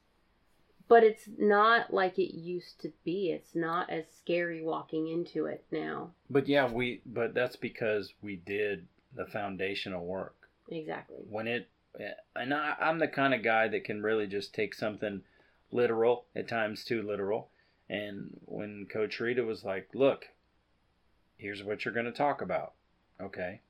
but 0.86 1.02
it's 1.02 1.28
not 1.38 1.92
like 1.92 2.18
it 2.18 2.36
used 2.36 2.80
to 2.80 2.92
be 3.04 3.30
it's 3.30 3.54
not 3.54 3.88
as 3.90 4.04
scary 4.16 4.62
walking 4.62 5.08
into 5.08 5.46
it 5.46 5.64
now 5.70 6.10
but 6.30 6.48
yeah, 6.48 6.70
we. 6.70 7.00
But 7.06 7.34
that's 7.34 7.56
because 7.56 8.12
we 8.22 8.36
did 8.36 8.86
the 9.14 9.26
foundational 9.26 10.04
work. 10.04 10.34
exactly 10.68 11.18
when 11.28 11.46
it 11.46 11.68
and 12.34 12.52
I, 12.52 12.74
I'm 12.80 12.98
the 12.98 13.06
kind 13.06 13.34
of 13.34 13.44
guy 13.44 13.68
that 13.68 13.84
can 13.84 14.02
really 14.02 14.26
just 14.26 14.52
take 14.52 14.74
something 14.74 15.22
literal 15.70 16.24
at 16.34 16.48
times 16.48 16.84
too 16.84 17.02
literal 17.02 17.50
and 17.88 18.40
when 18.46 18.86
coach 18.90 19.20
Rita 19.20 19.44
was 19.44 19.64
like 19.64 19.88
look 19.94 20.26
here's 21.36 21.62
what 21.62 21.84
you're 21.84 21.94
going 21.94 22.06
to 22.06 22.12
talk 22.12 22.40
about 22.40 22.72
okay? 23.20 23.60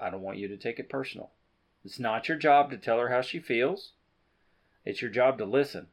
I 0.00 0.10
don't 0.10 0.22
want 0.22 0.38
you 0.38 0.48
to 0.48 0.56
take 0.56 0.78
it 0.78 0.88
personal. 0.88 1.30
It's 1.84 1.98
not 1.98 2.28
your 2.28 2.38
job 2.38 2.70
to 2.70 2.76
tell 2.76 2.98
her 2.98 3.08
how 3.08 3.20
she 3.20 3.40
feels. 3.40 3.92
It's 4.84 5.02
your 5.02 5.10
job 5.10 5.38
to 5.38 5.44
listen. 5.44 5.88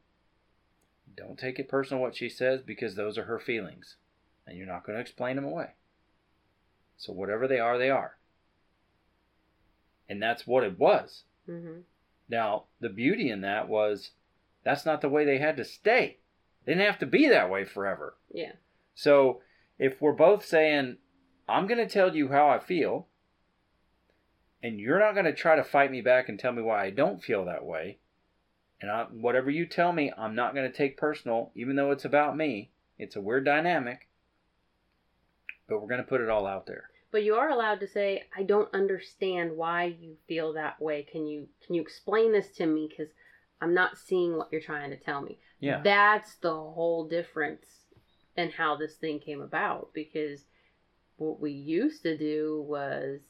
Don't 1.16 1.38
take 1.38 1.58
it 1.58 1.68
personal 1.68 2.02
what 2.02 2.16
she 2.16 2.28
says 2.28 2.62
because 2.62 2.94
those 2.94 3.18
are 3.18 3.24
her 3.24 3.38
feelings 3.38 3.96
and 4.46 4.56
you're 4.56 4.66
not 4.66 4.84
going 4.84 4.96
to 4.96 5.00
explain 5.00 5.36
them 5.36 5.44
away. 5.44 5.70
So 6.96 7.12
whatever 7.12 7.48
they 7.48 7.58
are 7.58 7.78
they 7.78 7.90
are. 7.90 8.16
And 10.08 10.22
that's 10.22 10.46
what 10.46 10.64
it 10.64 10.78
was. 10.78 11.24
hmm 11.46 11.80
Now, 12.28 12.64
the 12.80 12.88
beauty 12.88 13.30
in 13.30 13.40
that 13.40 13.68
was 13.68 14.10
that's 14.62 14.86
not 14.86 15.00
the 15.00 15.08
way 15.08 15.24
they 15.24 15.38
had 15.38 15.56
to 15.56 15.64
stay. 15.64 16.18
They 16.66 16.72
didn't 16.72 16.86
have 16.86 16.98
to 16.98 17.06
be 17.06 17.28
that 17.28 17.48
way 17.48 17.64
forever. 17.64 18.16
yeah 18.30 18.52
So, 18.94 19.40
if 19.78 20.00
we're 20.00 20.12
both 20.12 20.44
saying, 20.44 20.96
I'm 21.48 21.66
going 21.66 21.78
to 21.78 21.92
tell 21.92 22.14
you 22.14 22.28
how 22.28 22.48
I 22.48 22.58
feel, 22.58 23.06
and 24.62 24.80
you're 24.80 24.98
not 24.98 25.12
going 25.12 25.26
to 25.26 25.34
try 25.34 25.54
to 25.54 25.62
fight 25.64 25.90
me 25.92 26.00
back 26.00 26.28
and 26.28 26.38
tell 26.38 26.52
me 26.52 26.62
why 26.62 26.84
I 26.84 26.90
don't 26.90 27.22
feel 27.22 27.44
that 27.44 27.64
way, 27.64 27.98
and 28.80 28.90
I, 28.90 29.04
whatever 29.04 29.50
you 29.50 29.64
tell 29.64 29.92
me, 29.92 30.12
I'm 30.18 30.34
not 30.34 30.54
going 30.54 30.70
to 30.70 30.76
take 30.76 30.96
personal, 30.96 31.52
even 31.54 31.76
though 31.76 31.92
it's 31.92 32.04
about 32.04 32.36
me. 32.36 32.70
It's 32.98 33.16
a 33.16 33.20
weird 33.20 33.44
dynamic, 33.44 34.08
but 35.68 35.80
we're 35.80 35.88
going 35.88 36.02
to 36.02 36.08
put 36.08 36.20
it 36.20 36.30
all 36.30 36.46
out 36.46 36.66
there. 36.66 36.90
But 37.12 37.22
you 37.22 37.34
are 37.34 37.48
allowed 37.48 37.80
to 37.80 37.86
say, 37.86 38.24
"I 38.36 38.42
don't 38.42 38.72
understand 38.74 39.56
why 39.56 39.84
you 39.84 40.16
feel 40.26 40.52
that 40.54 40.80
way. 40.80 41.02
Can 41.02 41.26
you 41.26 41.48
can 41.64 41.74
you 41.74 41.82
explain 41.82 42.32
this 42.32 42.50
to 42.56 42.66
me? 42.66 42.88
Because 42.88 43.12
I'm 43.60 43.72
not 43.74 43.96
seeing 43.96 44.36
what 44.36 44.48
you're 44.50 44.60
trying 44.60 44.90
to 44.90 44.96
tell 44.96 45.20
me." 45.20 45.38
Yeah. 45.60 45.80
That's 45.82 46.34
the 46.36 46.50
whole 46.54 47.06
difference 47.08 47.66
in 48.36 48.50
how 48.50 48.76
this 48.76 48.94
thing 48.94 49.18
came 49.20 49.40
about. 49.40 49.90
Because 49.94 50.44
what 51.16 51.40
we 51.40 51.52
used 51.52 52.02
to 52.02 52.16
do 52.16 52.64
was 52.68 53.20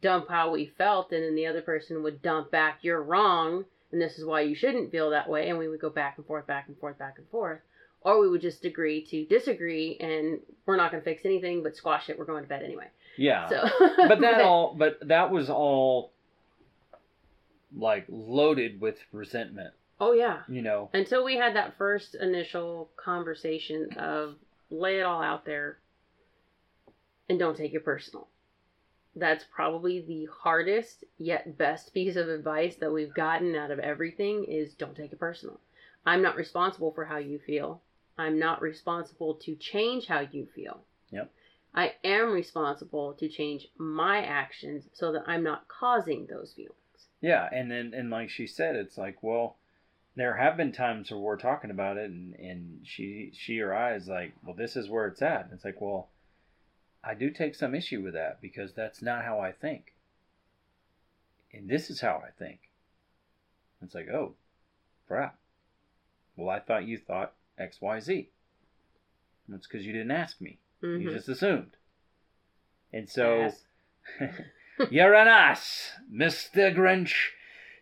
dump 0.00 0.28
how 0.28 0.50
we 0.50 0.66
felt, 0.66 1.12
and 1.12 1.22
then 1.24 1.34
the 1.34 1.46
other 1.46 1.62
person 1.62 2.02
would 2.02 2.22
dump 2.22 2.50
back, 2.50 2.78
"You're 2.82 3.02
wrong, 3.02 3.64
and 3.92 4.00
this 4.00 4.18
is 4.18 4.24
why 4.24 4.42
you 4.42 4.54
shouldn't 4.54 4.90
feel 4.92 5.10
that 5.10 5.28
way," 5.28 5.48
and 5.48 5.58
we 5.58 5.68
would 5.68 5.80
go 5.80 5.90
back 5.90 6.16
and 6.16 6.26
forth, 6.26 6.46
back 6.46 6.68
and 6.68 6.78
forth, 6.78 6.98
back 6.98 7.18
and 7.18 7.28
forth. 7.28 7.60
or 8.02 8.18
we 8.18 8.28
would 8.30 8.40
just 8.40 8.64
agree 8.64 9.04
to 9.04 9.26
disagree 9.26 9.98
and 10.00 10.40
we're 10.64 10.76
not 10.76 10.90
going 10.90 11.02
to 11.02 11.04
fix 11.04 11.26
anything 11.26 11.62
but 11.62 11.76
squash 11.76 12.08
it. 12.08 12.18
We're 12.18 12.24
going 12.24 12.42
to 12.42 12.48
bed 12.48 12.62
anyway. 12.62 12.86
Yeah. 13.18 13.46
So, 13.46 13.68
but 14.08 14.20
that 14.22 14.40
all 14.46 14.74
but 14.74 15.06
that 15.06 15.30
was 15.30 15.50
all 15.50 16.12
like 17.76 18.06
loaded 18.08 18.80
with 18.80 18.96
resentment, 19.12 19.74
Oh 20.00 20.12
yeah. 20.12 20.40
you 20.48 20.62
know. 20.62 20.88
Until 20.94 21.24
we 21.24 21.36
had 21.36 21.54
that 21.56 21.76
first 21.76 22.14
initial 22.14 22.90
conversation 22.96 23.90
of 23.98 24.36
lay 24.70 24.98
it 24.98 25.02
all 25.02 25.22
out 25.22 25.44
there 25.44 25.78
and 27.28 27.38
don't 27.38 27.56
take 27.56 27.74
it 27.74 27.84
personal. 27.84 28.28
That's 29.14 29.44
probably 29.44 30.00
the 30.00 30.28
hardest 30.42 31.04
yet 31.18 31.58
best 31.58 31.92
piece 31.92 32.16
of 32.16 32.28
advice 32.28 32.76
that 32.76 32.92
we've 32.92 33.12
gotten 33.12 33.54
out 33.54 33.70
of 33.70 33.78
everything 33.78 34.44
is 34.44 34.74
don't 34.74 34.96
take 34.96 35.12
it 35.12 35.18
personal. 35.18 35.60
I'm 36.06 36.22
not 36.22 36.36
responsible 36.36 36.92
for 36.92 37.04
how 37.04 37.18
you 37.18 37.38
feel. 37.38 37.82
I'm 38.16 38.38
not 38.38 38.62
responsible 38.62 39.34
to 39.34 39.54
change 39.56 40.06
how 40.06 40.20
you 40.20 40.46
feel. 40.54 40.82
Yep. 41.10 41.30
I 41.74 41.94
am 42.04 42.32
responsible 42.32 43.14
to 43.14 43.28
change 43.28 43.68
my 43.76 44.24
actions 44.24 44.88
so 44.92 45.12
that 45.12 45.24
I'm 45.26 45.42
not 45.42 45.68
causing 45.68 46.26
those 46.26 46.52
feelings. 46.52 46.74
Yeah, 47.20 47.48
and 47.52 47.70
then 47.70 47.92
and 47.94 48.10
like 48.10 48.30
she 48.30 48.46
said, 48.46 48.76
it's 48.76 48.96
like, 48.98 49.22
well, 49.22 49.56
there 50.20 50.36
have 50.36 50.54
been 50.54 50.70
times 50.70 51.10
where 51.10 51.18
we're 51.18 51.38
talking 51.38 51.70
about 51.70 51.96
it 51.96 52.10
and, 52.10 52.34
and 52.34 52.80
she 52.84 53.32
she 53.34 53.58
or 53.60 53.72
I 53.72 53.94
is 53.94 54.06
like, 54.06 54.34
Well, 54.44 54.54
this 54.54 54.76
is 54.76 54.86
where 54.86 55.06
it's 55.06 55.22
at. 55.22 55.44
And 55.44 55.54
it's 55.54 55.64
like, 55.64 55.80
Well, 55.80 56.10
I 57.02 57.14
do 57.14 57.30
take 57.30 57.54
some 57.54 57.74
issue 57.74 58.02
with 58.02 58.12
that 58.12 58.42
because 58.42 58.74
that's 58.74 59.00
not 59.00 59.24
how 59.24 59.40
I 59.40 59.52
think. 59.52 59.94
And 61.54 61.70
this 61.70 61.88
is 61.88 62.02
how 62.02 62.22
I 62.22 62.30
think. 62.38 62.60
And 63.80 63.86
It's 63.88 63.94
like, 63.94 64.08
oh, 64.08 64.34
crap. 65.08 65.38
Well, 66.36 66.50
I 66.50 66.60
thought 66.60 66.84
you 66.86 66.98
thought 66.98 67.32
X, 67.56 67.80
Y, 67.80 68.00
Z. 68.00 68.28
That's 69.48 69.66
because 69.66 69.86
you 69.86 69.92
didn't 69.94 70.10
ask 70.10 70.38
me. 70.38 70.58
You 70.82 70.88
Mhm. 71.08 71.10
just 71.12 71.30
assumed. 71.30 71.76
And 72.92 73.08
so 73.08 73.38
Yes. 73.40 73.64
you're 74.90 75.14
an 75.14 75.28
ass, 75.28 75.92
Mr. 76.12 76.74
Grinch. 76.76 77.30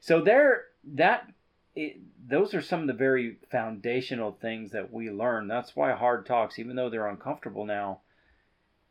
So 0.00 0.22
there, 0.22 0.66
that, 0.84 1.28
it, 1.78 2.00
those 2.28 2.54
are 2.54 2.60
some 2.60 2.80
of 2.80 2.86
the 2.88 2.92
very 2.92 3.36
foundational 3.52 4.32
things 4.32 4.72
that 4.72 4.92
we 4.92 5.10
learn. 5.10 5.46
That's 5.46 5.76
why 5.76 5.92
hard 5.92 6.26
talks, 6.26 6.58
even 6.58 6.74
though 6.74 6.90
they're 6.90 7.06
uncomfortable 7.06 7.64
now, 7.64 8.00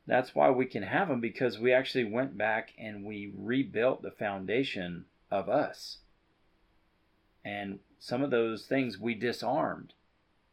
that's 0.06 0.34
why 0.34 0.52
we 0.52 0.66
can 0.66 0.84
have 0.84 1.10
them 1.10 1.20
because 1.20 1.60
we 1.60 1.74
actually 1.74 2.06
went 2.06 2.38
back 2.38 2.72
and 2.78 3.04
we 3.04 3.34
rebuilt 3.38 4.04
the 4.04 4.12
foundation 4.12 5.04
of 5.30 5.50
us. 5.50 5.98
And 7.44 7.80
some 8.00 8.24
of 8.24 8.32
those 8.32 8.66
things 8.66 8.98
we 8.98 9.16
disarmed 9.16 9.92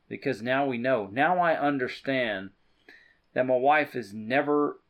because 0.08 0.42
now 0.42 0.66
we 0.66 0.76
know. 0.76 1.08
Now 1.12 1.38
I 1.38 1.56
understand 1.56 2.50
that 3.32 3.46
my 3.46 3.56
wife 3.56 3.94
is 3.94 4.12
never 4.12 4.80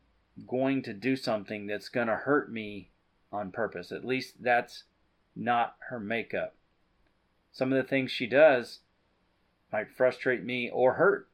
going 0.49 0.83
to 0.85 0.95
do 0.95 1.15
something 1.15 1.67
that's 1.67 1.91
going 1.91 2.07
to 2.07 2.17
hurt 2.17 2.51
me 2.51 2.89
on 3.31 3.53
purpose. 3.53 3.93
At 3.93 4.05
least 4.05 4.43
that's 4.43 4.85
not 5.37 5.77
her 5.91 6.01
makeup. 6.01 6.55
Some 7.55 7.73
of 7.73 7.77
the 7.81 7.89
things 7.89 8.11
she 8.11 8.27
does 8.27 8.81
might 9.73 9.89
frustrate 9.89 10.43
me 10.43 10.69
or 10.69 10.95
hurt, 10.95 11.29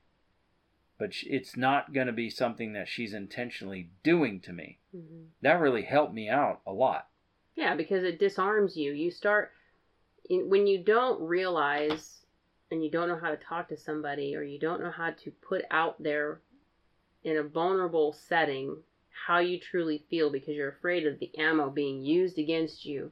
but 0.99 1.15
it's 1.23 1.57
not 1.57 1.95
going 1.95 2.09
to 2.09 2.13
be 2.13 2.29
something 2.29 2.75
that 2.75 2.89
she's 2.89 3.15
intentionally 3.15 3.89
doing 4.03 4.39
to 4.41 4.53
me. 4.53 4.79
Mhm. 4.95 5.29
That 5.41 5.61
really 5.61 5.83
helped 5.83 6.13
me 6.13 6.29
out 6.29 6.61
a 6.67 6.73
lot. 6.73 7.09
Yeah, 7.55 7.75
because 7.75 8.05
it 8.05 8.19
disarms 8.19 8.77
you. 8.77 8.93
You 8.93 9.11
start 9.11 9.53
when 10.29 10.67
you 10.67 10.85
don't 10.85 11.21
realize 11.23 12.27
and 12.71 12.85
you 12.85 12.91
don't 12.91 13.09
know 13.09 13.19
how 13.19 13.31
to 13.31 13.37
talk 13.39 13.69
to 13.69 13.77
somebody 13.79 14.37
or 14.37 14.43
you 14.43 14.59
don't 14.59 14.83
know 14.83 14.91
how 14.91 15.13
to 15.13 15.31
put 15.31 15.65
out 15.71 16.01
there 16.03 16.43
in 17.25 17.39
a 17.39 17.43
vulnerable 17.43 18.13
setting 18.13 18.85
how 19.27 19.39
you 19.39 19.59
truly 19.59 20.05
feel 20.11 20.31
because 20.31 20.55
you're 20.55 20.69
afraid 20.69 21.07
of 21.07 21.19
the 21.19 21.37
ammo 21.39 21.71
being 21.71 22.03
used 22.03 22.39
against 22.39 22.85
you. 22.85 23.11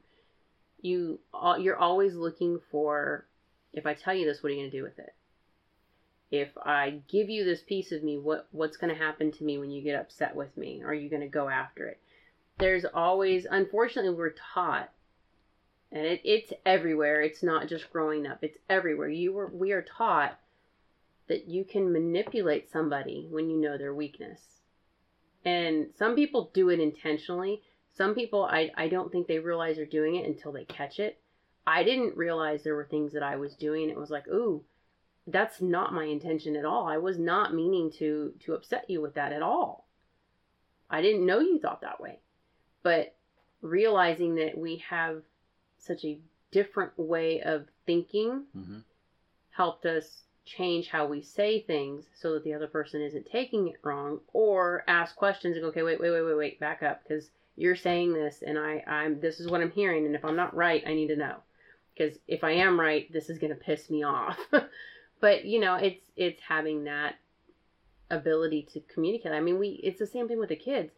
You 0.81 1.21
you're 1.59 1.77
always 1.77 2.15
looking 2.15 2.61
for 2.71 3.27
if 3.73 3.87
I 3.87 3.95
tell 3.95 4.15
you 4.15 4.25
this, 4.25 4.43
what 4.43 4.51
are 4.51 4.55
you 4.55 4.61
going 4.61 4.71
to 4.71 4.77
do 4.77 4.83
with 4.83 4.99
it? 4.99 5.15
If 6.31 6.49
I 6.59 7.01
give 7.09 7.31
you 7.31 7.45
this 7.45 7.63
piece 7.63 7.93
of 7.93 8.03
me, 8.03 8.19
what 8.19 8.49
what's 8.51 8.77
going 8.77 8.93
to 8.95 9.01
happen 9.01 9.33
to 9.33 9.45
me 9.45 9.59
when 9.59 9.71
you 9.71 9.83
get 9.83 10.01
upset 10.01 10.37
with 10.37 10.57
me? 10.57 10.83
Are 10.85 10.95
you 10.95 11.09
going 11.09 11.23
to 11.23 11.29
go 11.29 11.49
after 11.49 11.87
it? 11.87 12.01
there's 12.59 12.85
always 12.93 13.47
unfortunately 13.51 14.11
we're 14.13 14.35
taught 14.55 14.91
and 15.91 16.05
it, 16.05 16.21
it's 16.25 16.53
everywhere 16.67 17.23
it's 17.23 17.43
not 17.43 17.69
just 17.69 17.91
growing 17.91 18.27
up 18.27 18.39
it's 18.43 18.59
everywhere 18.69 19.09
you 19.09 19.33
were 19.33 19.47
we 19.47 19.73
are 19.73 19.83
taught 19.83 20.39
that 21.29 21.47
you 21.47 21.65
can 21.65 21.93
manipulate 21.93 22.71
somebody 22.71 23.27
when 23.31 23.49
you 23.49 23.57
know 23.57 23.79
their 23.79 23.95
weakness 23.95 24.41
and 25.45 25.87
some 25.97 26.15
people 26.15 26.51
do 26.53 26.69
it 26.69 26.81
intentionally 26.81 27.63
some 27.99 28.15
people 28.15 28.45
i, 28.45 28.71
I 28.77 28.89
don't 28.89 29.13
think 29.13 29.27
they 29.27 29.41
realize 29.41 29.77
they're 29.77 29.85
doing 29.87 30.15
it 30.17 30.27
until 30.27 30.53
they 30.53 30.65
catch 30.65 30.99
it. 31.01 31.21
I 31.67 31.83
didn't 31.83 32.17
realize 32.17 32.63
there 32.63 32.75
were 32.77 32.89
things 32.91 33.13
that 33.13 33.23
i 33.23 33.37
was 33.37 33.55
doing. 33.55 33.91
It 33.91 33.99
was 33.99 34.11
like 34.11 34.27
ooh 34.29 34.65
that's 35.27 35.61
not 35.61 35.93
my 35.93 36.05
intention 36.05 36.57
at 36.57 36.65
all. 36.65 36.87
I 36.87 36.97
was 36.97 37.19
not 37.19 37.53
meaning 37.55 37.91
to 37.99 38.33
to 38.45 38.55
upset 38.55 38.89
you 38.89 39.03
with 39.03 39.15
that 39.15 39.33
at 39.33 39.43
all. 39.43 39.87
I 40.89 41.03
didn't 41.03 41.27
know 41.27 41.41
you 41.41 41.59
thought 41.59 41.83
that 41.83 42.01
way. 42.01 42.21
But 42.83 43.15
realizing 43.61 44.37
that 44.37 44.57
we 44.57 44.77
have 44.89 45.23
such 45.77 46.05
a 46.05 46.19
different 46.51 46.99
way 46.99 47.43
of 47.43 47.67
thinking 47.85 48.45
Mm-hmm. 48.57 48.79
helped 49.51 49.85
us 49.85 50.23
change 50.47 50.89
how 50.89 51.07
we 51.07 51.21
say 51.21 51.61
things 51.61 52.07
so 52.15 52.33
that 52.33 52.45
the 52.45 52.55
other 52.55 52.69
person 52.69 53.03
isn't 53.03 53.27
taking 53.31 53.69
it 53.69 53.77
wrong 53.83 54.21
or 54.33 54.83
ask 54.89 55.15
questions 55.15 55.57
and 55.57 55.63
go 55.63 55.69
okay 55.69 55.83
wait 55.83 56.01
wait 56.01 56.11
wait 56.11 56.23
wait 56.23 56.37
wait 56.37 56.61
back 56.61 56.83
up 56.83 57.03
because 57.03 57.29
you're 57.59 57.77
saying 57.77 58.15
this 58.15 58.43
and 58.47 58.59
I 58.59 58.83
I'm 58.87 59.21
this 59.21 59.41
is 59.41 59.49
what 59.49 59.61
I'm 59.61 59.71
hearing 59.71 60.07
and 60.07 60.15
if 60.15 60.25
I'm 60.25 60.37
not 60.37 60.55
right 60.55 60.83
I 60.87 60.95
need 60.95 61.09
to 61.09 61.17
know 61.17 61.37
because 61.93 62.19
if 62.27 62.45
I 62.45 62.53
am 62.53 62.79
right 62.79 63.13
this 63.13 63.29
is 63.29 63.39
going 63.39 63.53
to 63.53 63.57
piss 63.57 63.91
me 63.91 64.05
off 64.05 64.39
but 65.21 65.45
you 65.45 65.59
know 65.61 65.75
it's 65.75 66.05
it's 66.17 66.41
having 66.41 66.85
that 66.85 67.17
ability 68.11 68.67
to 68.73 68.81
communicate 68.93 69.33
I 69.33 69.41
mean 69.41 69.59
we 69.59 69.81
it's 69.83 69.99
the 69.99 70.07
same 70.07 70.29
thing 70.29 70.39
with 70.39 70.49
the 70.51 70.57
kids 70.57 70.93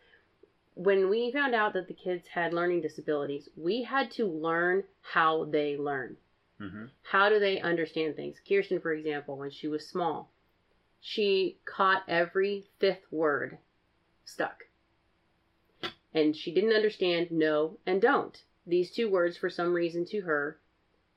when 0.75 1.09
we 1.11 1.33
found 1.33 1.55
out 1.55 1.73
that 1.73 1.89
the 1.89 1.95
kids 1.95 2.29
had 2.29 2.53
learning 2.53 2.83
disabilities 2.83 3.49
we 3.57 3.83
had 3.83 4.11
to 4.13 4.27
learn 4.27 4.85
how 5.03 5.45
they 5.45 5.77
learn 5.77 6.17
Mm-hmm. 6.61 6.85
how 7.05 7.31
do 7.31 7.39
they 7.41 7.59
understand 7.61 8.17
things? 8.17 8.37
Kirsten, 8.47 8.81
for 8.81 8.93
example, 8.93 9.39
when 9.39 9.51
she 9.51 9.67
was 9.67 9.89
small, 9.89 10.31
she 11.01 11.57
caught 11.65 12.03
every 12.07 12.67
fifth 12.79 13.11
word 13.11 13.57
stuck. 14.27 14.65
And 16.13 16.35
she 16.35 16.53
didn't 16.53 16.73
understand 16.73 17.31
no 17.31 17.79
and 17.87 18.03
don't. 18.03 18.43
These 18.67 18.91
two 18.91 19.09
words, 19.09 19.37
for 19.37 19.49
some 19.49 19.73
reason 19.73 20.05
to 20.07 20.23
her, 20.23 20.59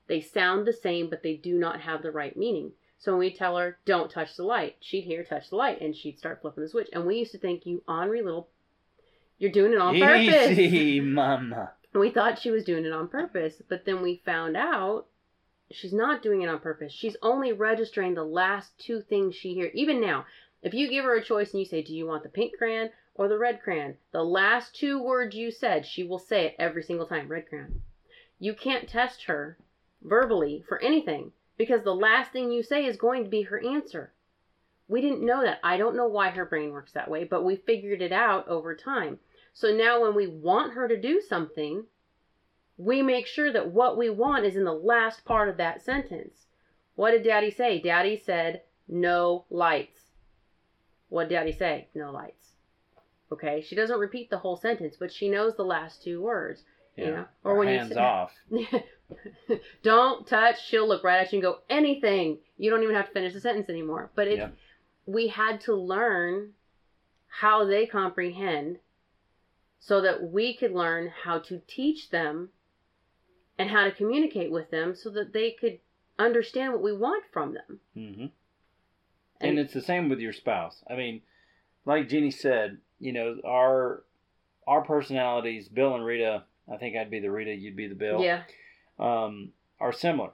they 0.06 0.20
sound 0.20 0.66
the 0.66 0.72
same, 0.72 1.08
but 1.08 1.22
they 1.22 1.34
do 1.36 1.58
not 1.58 1.80
have 1.80 2.02
the 2.02 2.10
right 2.10 2.36
meaning. 2.36 2.72
So 2.98 3.12
when 3.12 3.20
we 3.20 3.34
tell 3.34 3.56
her, 3.56 3.78
don't 3.84 4.10
touch 4.10 4.36
the 4.36 4.44
light, 4.44 4.76
she'd 4.80 5.04
hear 5.04 5.24
touch 5.24 5.50
the 5.50 5.56
light 5.56 5.80
and 5.80 5.94
she'd 5.94 6.18
start 6.18 6.40
flipping 6.40 6.62
the 6.62 6.68
switch. 6.70 6.88
And 6.92 7.04
we 7.04 7.16
used 7.16 7.32
to 7.32 7.38
think, 7.38 7.66
you 7.66 7.82
ornery 7.86 8.22
little, 8.22 8.48
you're 9.38 9.50
doing 9.50 9.72
it 9.72 9.78
on 9.78 9.98
purpose. 9.98 10.58
Easy, 10.58 11.00
mama. 11.00 11.72
We 11.94 12.10
thought 12.10 12.40
she 12.40 12.50
was 12.50 12.64
doing 12.64 12.84
it 12.84 12.92
on 12.92 13.06
purpose, 13.06 13.62
but 13.68 13.84
then 13.84 14.02
we 14.02 14.20
found 14.24 14.56
out 14.56 15.06
she's 15.70 15.92
not 15.92 16.22
doing 16.22 16.42
it 16.42 16.48
on 16.48 16.58
purpose. 16.58 16.92
She's 16.92 17.16
only 17.22 17.52
registering 17.52 18.14
the 18.14 18.24
last 18.24 18.76
two 18.78 19.00
things 19.00 19.36
she 19.36 19.54
hears. 19.54 19.70
Even 19.74 20.00
now, 20.00 20.26
if 20.60 20.74
you 20.74 20.88
give 20.88 21.04
her 21.04 21.14
a 21.14 21.22
choice 21.24 21.52
and 21.52 21.60
you 21.60 21.66
say, 21.66 21.82
Do 21.82 21.94
you 21.94 22.04
want 22.04 22.24
the 22.24 22.30
pink 22.30 22.54
crayon 22.58 22.90
or 23.14 23.28
the 23.28 23.38
red 23.38 23.62
crayon? 23.62 23.96
The 24.12 24.24
last 24.24 24.74
two 24.74 25.02
words 25.02 25.34
you 25.34 25.50
said, 25.50 25.86
she 25.86 26.04
will 26.04 26.18
say 26.18 26.46
it 26.46 26.56
every 26.58 26.82
single 26.82 27.06
time 27.06 27.28
red 27.28 27.48
crayon. 27.48 27.82
You 28.38 28.54
can't 28.54 28.88
test 28.88 29.24
her 29.24 29.58
verbally 30.02 30.64
for 30.68 30.82
anything 30.82 31.32
because 31.56 31.82
the 31.82 31.94
last 31.94 32.32
thing 32.32 32.50
you 32.50 32.62
say 32.62 32.84
is 32.84 32.96
going 32.96 33.24
to 33.24 33.30
be 33.30 33.42
her 33.42 33.64
answer. 33.64 34.12
We 34.88 35.00
didn't 35.00 35.24
know 35.24 35.42
that. 35.42 35.60
I 35.62 35.76
don't 35.76 35.96
know 35.96 36.08
why 36.08 36.30
her 36.30 36.44
brain 36.44 36.70
works 36.70 36.92
that 36.92 37.10
way, 37.10 37.24
but 37.24 37.44
we 37.44 37.56
figured 37.56 38.02
it 38.02 38.12
out 38.12 38.46
over 38.48 38.74
time. 38.74 39.18
So 39.52 39.74
now 39.74 40.02
when 40.02 40.14
we 40.14 40.26
want 40.26 40.74
her 40.74 40.88
to 40.88 41.00
do 41.00 41.20
something, 41.20 41.84
we 42.76 43.02
make 43.02 43.26
sure 43.26 43.52
that 43.52 43.70
what 43.70 43.96
we 43.96 44.10
want 44.10 44.44
is 44.44 44.56
in 44.56 44.64
the 44.64 44.72
last 44.72 45.24
part 45.24 45.48
of 45.48 45.56
that 45.56 45.80
sentence. 45.80 46.46
What 46.96 47.12
did 47.12 47.22
daddy 47.22 47.50
say? 47.50 47.80
Daddy 47.80 48.16
said, 48.16 48.62
no 48.88 49.44
lights. 49.48 50.00
What 51.08 51.28
did 51.28 51.36
daddy 51.36 51.52
say? 51.52 51.88
No 51.94 52.10
lights. 52.10 52.53
Okay, 53.34 53.60
she 53.66 53.74
doesn't 53.74 53.98
repeat 53.98 54.30
the 54.30 54.38
whole 54.38 54.56
sentence, 54.56 54.96
but 54.98 55.12
she 55.12 55.28
knows 55.28 55.56
the 55.56 55.64
last 55.64 56.02
two 56.04 56.22
words. 56.22 56.62
Yeah. 56.96 57.04
You 57.04 57.10
know? 57.10 57.24
Or 57.42 57.56
when 57.56 57.68
you 57.68 57.78
hands 57.78 57.96
off. 57.96 58.32
don't 59.82 60.24
touch, 60.26 60.64
she'll 60.64 60.86
look 60.86 61.02
right 61.02 61.18
at 61.20 61.32
you 61.32 61.38
and 61.38 61.42
go, 61.42 61.58
anything. 61.68 62.38
You 62.56 62.70
don't 62.70 62.84
even 62.84 62.94
have 62.94 63.08
to 63.08 63.12
finish 63.12 63.32
the 63.32 63.40
sentence 63.40 63.68
anymore. 63.68 64.10
But 64.14 64.28
it, 64.28 64.38
Yep. 64.38 64.54
we 65.06 65.26
had 65.28 65.60
to 65.62 65.74
learn 65.74 66.52
how 67.26 67.64
they 67.64 67.86
comprehend 67.86 68.78
so 69.80 70.00
that 70.02 70.22
we 70.30 70.54
could 70.54 70.70
learn 70.72 71.08
how 71.24 71.40
to 71.40 71.60
teach 71.66 72.10
them 72.10 72.50
and 73.58 73.68
how 73.68 73.82
to 73.84 73.90
communicate 73.90 74.52
with 74.52 74.70
them 74.70 74.94
so 74.94 75.10
that 75.10 75.32
they 75.32 75.50
could 75.50 75.80
understand 76.18 76.72
what 76.72 76.82
we 76.82 76.92
want 76.92 77.24
from 77.32 77.54
them. 77.54 77.80
Mm-hmm. 77.96 78.26
and 79.40 79.58
it's 79.58 79.74
the 79.74 79.82
same 79.82 80.08
with 80.08 80.20
your 80.20 80.32
spouse. 80.32 80.84
I 80.88 80.94
mean, 80.94 81.22
like 81.84 82.08
Jeannie 82.08 82.30
said, 82.30 82.78
you 83.04 83.12
know, 83.12 83.36
our 83.44 84.02
our 84.66 84.80
personalities, 84.82 85.68
Bill 85.68 85.94
and 85.94 86.04
Rita. 86.04 86.44
I 86.72 86.78
think 86.78 86.96
I'd 86.96 87.10
be 87.10 87.20
the 87.20 87.30
Rita, 87.30 87.54
you'd 87.54 87.76
be 87.76 87.86
the 87.86 87.94
Bill. 87.94 88.22
yeah, 88.22 88.44
Um, 88.98 89.52
are 89.78 89.92
similar, 89.92 90.30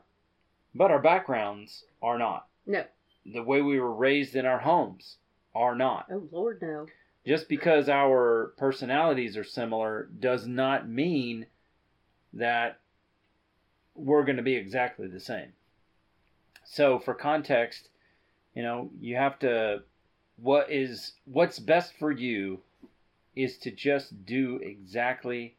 but 0.72 0.92
our 0.92 1.00
backgrounds 1.00 1.84
are 2.00 2.16
not. 2.18 2.46
no. 2.66 2.84
The 3.26 3.42
way 3.42 3.60
we 3.60 3.78
were 3.78 3.92
raised 3.92 4.34
in 4.36 4.46
our 4.46 4.60
homes 4.60 5.16
are 5.54 5.74
not. 5.74 6.06
Oh 6.10 6.26
Lord, 6.30 6.62
no. 6.62 6.86
Just 7.26 7.48
because 7.48 7.88
our 7.88 8.54
personalities 8.56 9.36
are 9.36 9.44
similar 9.44 10.08
does 10.18 10.46
not 10.46 10.88
mean 10.88 11.46
that 12.32 12.78
we're 13.94 14.24
going 14.24 14.36
to 14.38 14.42
be 14.42 14.54
exactly 14.54 15.06
the 15.08 15.20
same. 15.20 15.52
So 16.64 16.98
for 16.98 17.12
context, 17.14 17.88
you 18.54 18.62
know, 18.62 18.90
you 19.00 19.16
have 19.16 19.38
to 19.40 19.82
what 20.42 20.70
is 20.70 21.12
what's 21.24 21.58
best 21.58 21.92
for 21.98 22.10
you 22.10 22.60
is 23.36 23.58
to 23.58 23.70
just 23.70 24.24
do 24.24 24.56
exactly 24.62 25.56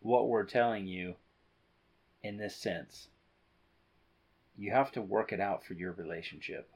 what 0.00 0.28
we're 0.28 0.44
telling 0.44 0.86
you 0.86 1.14
in 2.22 2.36
this 2.36 2.56
sense. 2.56 3.08
You 4.58 4.72
have 4.72 4.92
to 4.92 5.02
work 5.02 5.32
it 5.32 5.40
out 5.40 5.64
for 5.64 5.74
your 5.74 5.92
relationship. 5.92 6.68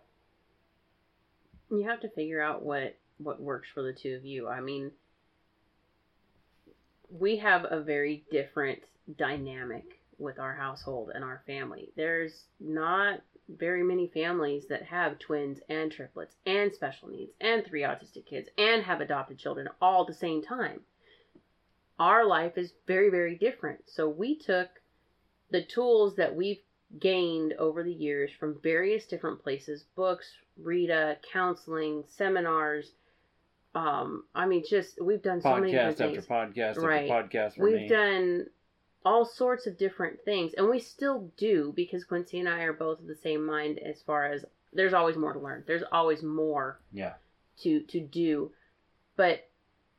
You 1.71 1.85
have 1.89 2.01
to 2.01 2.09
figure 2.11 2.41
out 2.41 2.63
what 2.63 2.97
what 3.19 3.41
works 3.41 3.69
for 3.73 3.83
the 3.83 3.93
two 3.93 4.15
of 4.15 4.25
you. 4.25 4.49
I 4.49 4.61
mean, 4.61 4.91
we 7.11 7.37
have 7.37 7.67
a 7.71 7.81
very 7.81 8.25
different 8.31 8.81
dynamic 9.17 10.00
with 10.21 10.39
our 10.39 10.55
household 10.55 11.11
and 11.15 11.25
our 11.25 11.43
family. 11.47 11.91
There's 11.97 12.45
not 12.61 13.21
very 13.49 13.83
many 13.83 14.07
families 14.09 14.67
that 14.69 14.85
have 14.85 15.19
twins 15.19 15.59
and 15.69 15.91
triplets 15.91 16.37
and 16.47 16.73
special 16.73 17.09
needs 17.09 17.33
and 17.41 17.65
three 17.65 17.83
autistic 17.83 18.27
kids 18.27 18.49
and 18.57 18.83
have 18.85 19.01
adopted 19.01 19.39
children 19.39 19.69
all 19.81 20.03
at 20.03 20.07
the 20.07 20.15
same 20.15 20.43
time. 20.43 20.81
Our 21.99 22.25
life 22.27 22.57
is 22.57 22.73
very, 22.87 23.11
very 23.11 23.37
different. 23.37 23.81
So 23.87 24.09
we 24.09 24.39
took 24.39 24.69
the 25.51 25.63
tools 25.65 26.17
that 26.17 26.35
we've 26.35 26.61
gained 26.99 27.53
over 27.55 27.83
the 27.83 27.93
years 27.93 28.31
from 28.39 28.59
various 28.63 29.07
different 29.07 29.43
places 29.43 29.85
books, 29.97 30.27
Rita, 30.57 31.19
counseling, 31.33 32.05
seminars. 32.07 32.93
Um, 33.75 34.25
I 34.35 34.47
mean, 34.47 34.65
just 34.69 35.01
we've 35.01 35.23
done 35.23 35.41
so 35.41 35.57
many 35.57 35.77
after 35.77 36.09
things. 36.11 36.27
podcast 36.27 36.77
Right. 36.79 37.09
after 37.11 37.29
podcast 37.39 37.59
We've 37.59 37.83
me. 37.83 37.89
done 37.89 38.47
all 39.05 39.25
sorts 39.25 39.67
of 39.67 39.79
different 39.79 40.23
things, 40.25 40.53
and 40.55 40.69
we 40.69 40.79
still 40.79 41.31
do 41.37 41.73
because 41.75 42.05
Quincy 42.05 42.39
and 42.39 42.49
I 42.49 42.63
are 42.63 42.73
both 42.73 43.01
of 43.01 43.07
the 43.07 43.15
same 43.15 43.45
mind 43.45 43.79
as 43.79 44.03
far 44.03 44.27
as 44.27 44.45
there's 44.73 44.95
always 44.95 45.17
more 45.17 45.33
to 45.33 45.39
learn. 45.39 45.65
There's 45.67 45.83
always 45.91 46.23
more 46.23 46.81
yeah. 46.93 47.15
to 47.63 47.81
to 47.81 48.01
do, 48.01 48.53
but 49.17 49.49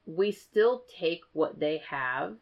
we 0.05 0.31
still 0.31 0.83
take 0.99 1.21
what 1.33 1.59
they 1.59 1.81
have. 1.89 2.35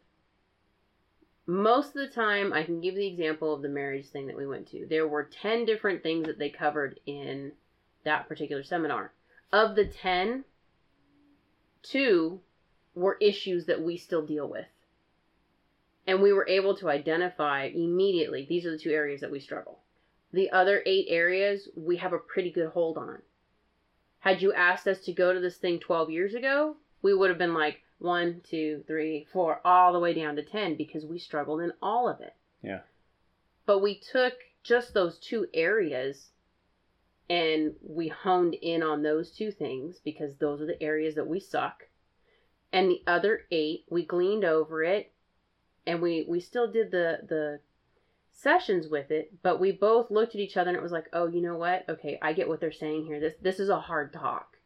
Most 1.46 1.88
of 1.88 1.94
the 1.94 2.14
time, 2.14 2.52
I 2.52 2.62
can 2.62 2.80
give 2.80 2.94
the 2.94 3.06
example 3.06 3.52
of 3.52 3.62
the 3.62 3.68
marriage 3.68 4.08
thing 4.08 4.26
that 4.28 4.36
we 4.36 4.46
went 4.46 4.68
to. 4.68 4.86
There 4.86 5.08
were 5.08 5.24
10 5.24 5.64
different 5.64 6.02
things 6.02 6.26
that 6.26 6.38
they 6.38 6.48
covered 6.48 7.00
in 7.06 7.52
that 8.04 8.28
particular 8.28 8.62
seminar. 8.62 9.12
Of 9.52 9.74
the 9.74 9.84
10, 9.84 10.44
two 11.82 12.40
were 12.94 13.16
issues 13.20 13.66
that 13.66 13.82
we 13.82 13.96
still 13.96 14.24
deal 14.24 14.48
with. 14.48 14.66
And 16.06 16.22
we 16.22 16.32
were 16.32 16.48
able 16.48 16.76
to 16.76 16.88
identify 16.88 17.64
immediately 17.64 18.46
these 18.48 18.64
are 18.66 18.72
the 18.72 18.78
two 18.78 18.90
areas 18.90 19.20
that 19.20 19.30
we 19.30 19.40
struggle. 19.40 19.80
The 20.32 20.50
other 20.50 20.82
eight 20.86 21.06
areas 21.08 21.68
we 21.76 21.96
have 21.98 22.12
a 22.12 22.18
pretty 22.18 22.50
good 22.50 22.70
hold 22.70 22.96
on. 22.96 23.22
Had 24.20 24.42
you 24.42 24.52
asked 24.52 24.86
us 24.86 25.00
to 25.04 25.12
go 25.12 25.32
to 25.32 25.40
this 25.40 25.56
thing 25.56 25.78
12 25.78 26.10
years 26.10 26.34
ago, 26.34 26.76
we 27.02 27.14
would 27.14 27.30
have 27.30 27.38
been 27.38 27.54
like 27.54 27.82
one, 27.98 28.40
two, 28.48 28.82
three, 28.86 29.26
four, 29.32 29.60
all 29.64 29.92
the 29.92 29.98
way 29.98 30.14
down 30.14 30.36
to 30.36 30.42
10 30.42 30.76
because 30.76 31.04
we 31.04 31.18
struggled 31.18 31.60
in 31.60 31.72
all 31.82 32.08
of 32.08 32.20
it. 32.20 32.34
Yeah. 32.62 32.80
But 33.66 33.80
we 33.80 33.98
took 33.98 34.34
just 34.62 34.94
those 34.94 35.18
two 35.18 35.46
areas 35.54 36.30
and 37.28 37.74
we 37.80 38.08
honed 38.08 38.54
in 38.54 38.82
on 38.82 39.02
those 39.02 39.30
two 39.30 39.52
things 39.52 40.00
because 40.04 40.36
those 40.36 40.60
are 40.60 40.66
the 40.66 40.82
areas 40.82 41.14
that 41.14 41.26
we 41.26 41.40
suck. 41.40 41.84
And 42.72 42.90
the 42.90 43.02
other 43.06 43.42
eight, 43.50 43.84
we 43.88 44.04
gleaned 44.04 44.44
over 44.44 44.82
it 44.82 45.12
and 45.86 46.00
we, 46.02 46.24
we 46.28 46.40
still 46.40 46.70
did 46.70 46.90
the, 46.90 47.20
the 47.28 47.60
sessions 48.32 48.88
with 48.88 49.10
it, 49.10 49.32
but 49.42 49.60
we 49.60 49.72
both 49.72 50.10
looked 50.10 50.34
at 50.34 50.40
each 50.40 50.56
other 50.56 50.70
and 50.70 50.76
it 50.76 50.82
was 50.82 50.92
like, 50.92 51.08
oh, 51.12 51.26
you 51.26 51.40
know 51.40 51.56
what? 51.56 51.84
Okay, 51.88 52.18
I 52.22 52.32
get 52.32 52.48
what 52.48 52.60
they're 52.60 52.72
saying 52.72 53.06
here. 53.06 53.20
This 53.20 53.34
this 53.40 53.60
is 53.60 53.68
a 53.68 53.80
hard 53.80 54.12
talk. 54.12 54.56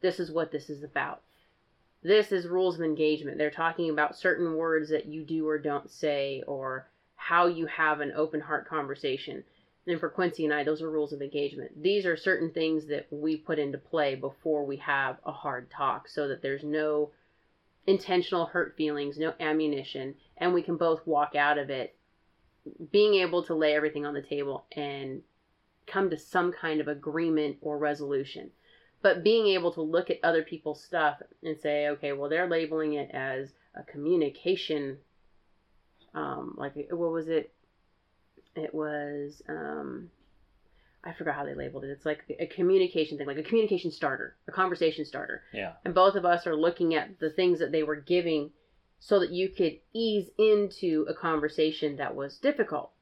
This 0.00 0.20
is 0.20 0.30
what 0.30 0.50
this 0.50 0.68
is 0.68 0.82
about. 0.82 1.22
This 2.02 2.32
is 2.32 2.46
rules 2.46 2.74
of 2.74 2.84
engagement. 2.84 3.38
They're 3.38 3.50
talking 3.50 3.88
about 3.88 4.18
certain 4.18 4.56
words 4.56 4.90
that 4.90 5.06
you 5.06 5.22
do 5.22 5.48
or 5.48 5.58
don't 5.58 5.90
say 5.90 6.42
or 6.46 6.88
how 7.14 7.46
you 7.46 7.66
have 7.66 8.00
an 8.00 8.12
open 8.16 8.40
heart 8.40 8.68
conversation. 8.68 9.44
And 9.86 10.00
for 10.00 10.08
Quincy 10.08 10.44
and 10.44 10.52
I, 10.52 10.64
those 10.64 10.82
are 10.82 10.90
rules 10.90 11.12
of 11.12 11.22
engagement. 11.22 11.80
These 11.80 12.04
are 12.04 12.16
certain 12.16 12.50
things 12.50 12.86
that 12.86 13.06
we 13.10 13.36
put 13.36 13.58
into 13.58 13.78
play 13.78 14.16
before 14.16 14.64
we 14.64 14.76
have 14.78 15.18
a 15.24 15.32
hard 15.32 15.70
talk 15.70 16.08
so 16.08 16.28
that 16.28 16.42
there's 16.42 16.64
no 16.64 17.10
intentional 17.86 18.46
hurt 18.46 18.76
feelings, 18.76 19.18
no 19.18 19.34
ammunition, 19.40 20.14
and 20.42 20.52
we 20.52 20.60
can 20.60 20.76
both 20.76 21.06
walk 21.06 21.36
out 21.36 21.56
of 21.56 21.70
it 21.70 21.94
being 22.90 23.14
able 23.14 23.44
to 23.44 23.54
lay 23.54 23.74
everything 23.74 24.04
on 24.04 24.12
the 24.12 24.20
table 24.20 24.66
and 24.72 25.22
come 25.86 26.10
to 26.10 26.18
some 26.18 26.52
kind 26.52 26.80
of 26.80 26.88
agreement 26.88 27.58
or 27.60 27.78
resolution. 27.78 28.50
But 29.02 29.22
being 29.22 29.46
able 29.46 29.72
to 29.72 29.82
look 29.82 30.10
at 30.10 30.18
other 30.24 30.42
people's 30.42 30.82
stuff 30.82 31.22
and 31.44 31.56
say, 31.56 31.88
okay, 31.90 32.12
well, 32.12 32.28
they're 32.28 32.48
labeling 32.48 32.94
it 32.94 33.10
as 33.12 33.52
a 33.76 33.84
communication, 33.84 34.98
um, 36.12 36.54
like, 36.58 36.74
what 36.90 37.12
was 37.12 37.28
it? 37.28 37.52
It 38.56 38.74
was, 38.74 39.42
um, 39.48 40.10
I 41.04 41.12
forgot 41.12 41.36
how 41.36 41.44
they 41.44 41.54
labeled 41.54 41.84
it. 41.84 41.90
It's 41.90 42.06
like 42.06 42.24
a 42.40 42.46
communication 42.46 43.16
thing, 43.16 43.28
like 43.28 43.38
a 43.38 43.42
communication 43.44 43.92
starter, 43.92 44.34
a 44.48 44.52
conversation 44.52 45.04
starter 45.04 45.42
Yeah. 45.52 45.74
and 45.84 45.94
both 45.94 46.16
of 46.16 46.24
us 46.24 46.48
are 46.48 46.56
looking 46.56 46.94
at 46.94 47.20
the 47.20 47.30
things 47.30 47.60
that 47.60 47.70
they 47.70 47.84
were 47.84 47.96
giving 47.96 48.50
so 49.04 49.18
that 49.18 49.32
you 49.32 49.48
could 49.48 49.80
ease 49.92 50.30
into 50.38 51.04
a 51.08 51.14
conversation 51.14 51.96
that 51.96 52.14
was 52.14 52.38
difficult. 52.38 52.92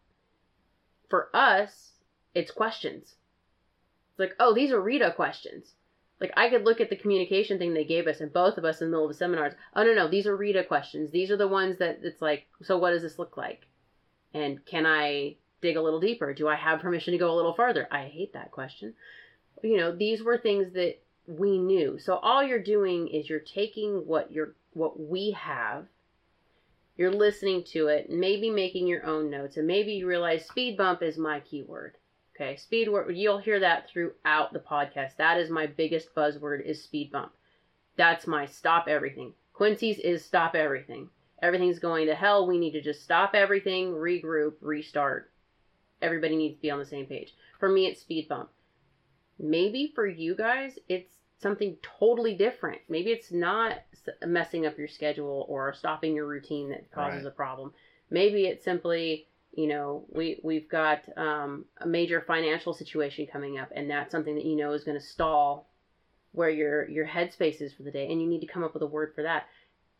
For 1.10 1.28
us, 1.34 1.90
it's 2.34 2.50
questions. 2.50 3.16
It's 4.12 4.18
like, 4.18 4.34
oh, 4.40 4.54
these 4.54 4.72
are 4.72 4.80
Rita 4.80 5.12
questions. 5.14 5.74
Like 6.18 6.32
I 6.38 6.48
could 6.48 6.64
look 6.64 6.80
at 6.80 6.88
the 6.88 6.96
communication 6.96 7.58
thing 7.58 7.74
they 7.74 7.84
gave 7.84 8.06
us, 8.06 8.22
and 8.22 8.32
both 8.32 8.56
of 8.56 8.64
us 8.64 8.80
in 8.80 8.86
the 8.86 8.90
middle 8.92 9.04
of 9.04 9.10
the 9.10 9.18
seminars. 9.18 9.52
Oh 9.76 9.82
no, 9.82 9.92
no, 9.92 10.08
these 10.08 10.26
are 10.26 10.34
Rita 10.34 10.64
questions. 10.64 11.10
These 11.10 11.30
are 11.30 11.36
the 11.36 11.46
ones 11.46 11.76
that 11.80 12.00
it's 12.02 12.22
like. 12.22 12.46
So 12.62 12.78
what 12.78 12.92
does 12.92 13.02
this 13.02 13.18
look 13.18 13.36
like? 13.36 13.66
And 14.32 14.64
can 14.64 14.86
I 14.86 15.36
dig 15.60 15.76
a 15.76 15.82
little 15.82 16.00
deeper? 16.00 16.32
Do 16.32 16.48
I 16.48 16.56
have 16.56 16.80
permission 16.80 17.12
to 17.12 17.18
go 17.18 17.30
a 17.30 17.36
little 17.36 17.54
farther? 17.54 17.86
I 17.90 18.06
hate 18.06 18.32
that 18.32 18.52
question. 18.52 18.94
You 19.62 19.76
know, 19.76 19.94
these 19.94 20.22
were 20.22 20.38
things 20.38 20.72
that 20.72 21.02
we 21.26 21.58
knew. 21.58 21.98
So 21.98 22.16
all 22.16 22.42
you're 22.42 22.62
doing 22.62 23.08
is 23.08 23.28
you're 23.28 23.40
taking 23.40 24.06
what 24.06 24.32
you're 24.32 24.54
what 24.72 25.00
we 25.00 25.33
have. 25.33 25.87
You're 26.96 27.12
listening 27.12 27.64
to 27.72 27.88
it, 27.88 28.11
maybe 28.11 28.50
making 28.50 28.87
your 28.87 29.06
own 29.06 29.30
notes, 29.30 29.56
and 29.56 29.66
maybe 29.66 29.92
you 29.92 30.06
realize 30.06 30.46
speed 30.46 30.76
bump 30.76 31.02
is 31.02 31.16
my 31.16 31.40
keyword. 31.40 31.96
Okay, 32.35 32.56
speed 32.56 32.88
word 32.88 33.14
you'll 33.16 33.38
hear 33.38 33.61
that 33.61 33.88
throughout 33.88 34.52
the 34.52 34.61
podcast. 34.61 35.16
That 35.16 35.38
is 35.38 35.50
my 35.50 35.66
biggest 35.66 36.14
buzzword 36.14 36.64
is 36.64 36.83
speed 36.83 37.12
bump. 37.12 37.33
That's 37.96 38.26
my 38.26 38.46
stop 38.46 38.88
everything. 38.88 39.35
Quincy's 39.52 39.98
is 39.98 40.24
stop 40.24 40.54
everything. 40.54 41.11
Everything's 41.42 41.78
going 41.78 42.06
to 42.06 42.14
hell. 42.14 42.46
We 42.46 42.59
need 42.59 42.72
to 42.72 42.80
just 42.80 43.02
stop 43.02 43.35
everything, 43.35 43.92
regroup, 43.92 44.54
restart. 44.61 45.30
Everybody 46.00 46.37
needs 46.37 46.56
to 46.56 46.62
be 46.62 46.70
on 46.70 46.78
the 46.78 46.87
same 46.87 47.06
page. 47.06 47.35
For 47.59 47.68
me, 47.68 47.87
it's 47.87 48.00
speed 48.00 48.28
bump. 48.28 48.50
Maybe 49.38 49.92
for 49.94 50.06
you 50.06 50.35
guys, 50.35 50.78
it's 50.88 51.19
something 51.40 51.76
totally 51.83 52.35
different. 52.35 52.81
Maybe 52.88 53.11
it's 53.11 53.33
not 53.33 53.79
messing 54.26 54.66
up 54.66 54.79
your 54.79 54.88
schedule 54.88 55.46
or 55.48 55.72
stopping 55.72 56.14
your 56.14 56.26
routine 56.26 56.68
that 56.70 56.90
causes 56.90 57.24
Right. 57.24 57.26
a 57.26 57.31
problem. 57.31 57.72
Maybe 58.11 58.46
it's 58.46 58.64
simply, 58.64 59.26
you 59.53 59.66
know, 59.66 60.05
we 60.11 60.40
we've 60.42 60.68
got 60.68 61.00
um, 61.16 61.64
a 61.79 61.87
major 61.87 62.20
financial 62.20 62.72
situation 62.72 63.26
coming 63.26 63.59
up, 63.59 63.70
and 63.74 63.90
that's 63.90 64.11
something 64.11 64.35
that 64.35 64.44
you 64.44 64.57
know 64.57 64.72
is 64.72 64.85
going 64.85 64.98
to 64.98 65.05
stall 65.05 65.68
where 66.33 66.50
your 66.50 66.88
your 66.88 67.07
headspace 67.07 67.61
is 67.61 67.72
for 67.72 67.83
the 67.83 67.90
day, 67.90 68.11
and 68.11 68.20
you 68.20 68.29
need 68.29 68.40
to 68.40 68.46
come 68.46 68.62
up 68.62 68.74
with 68.74 68.83
a 68.83 68.87
word 68.87 69.12
for 69.14 69.22
that. 69.22 69.46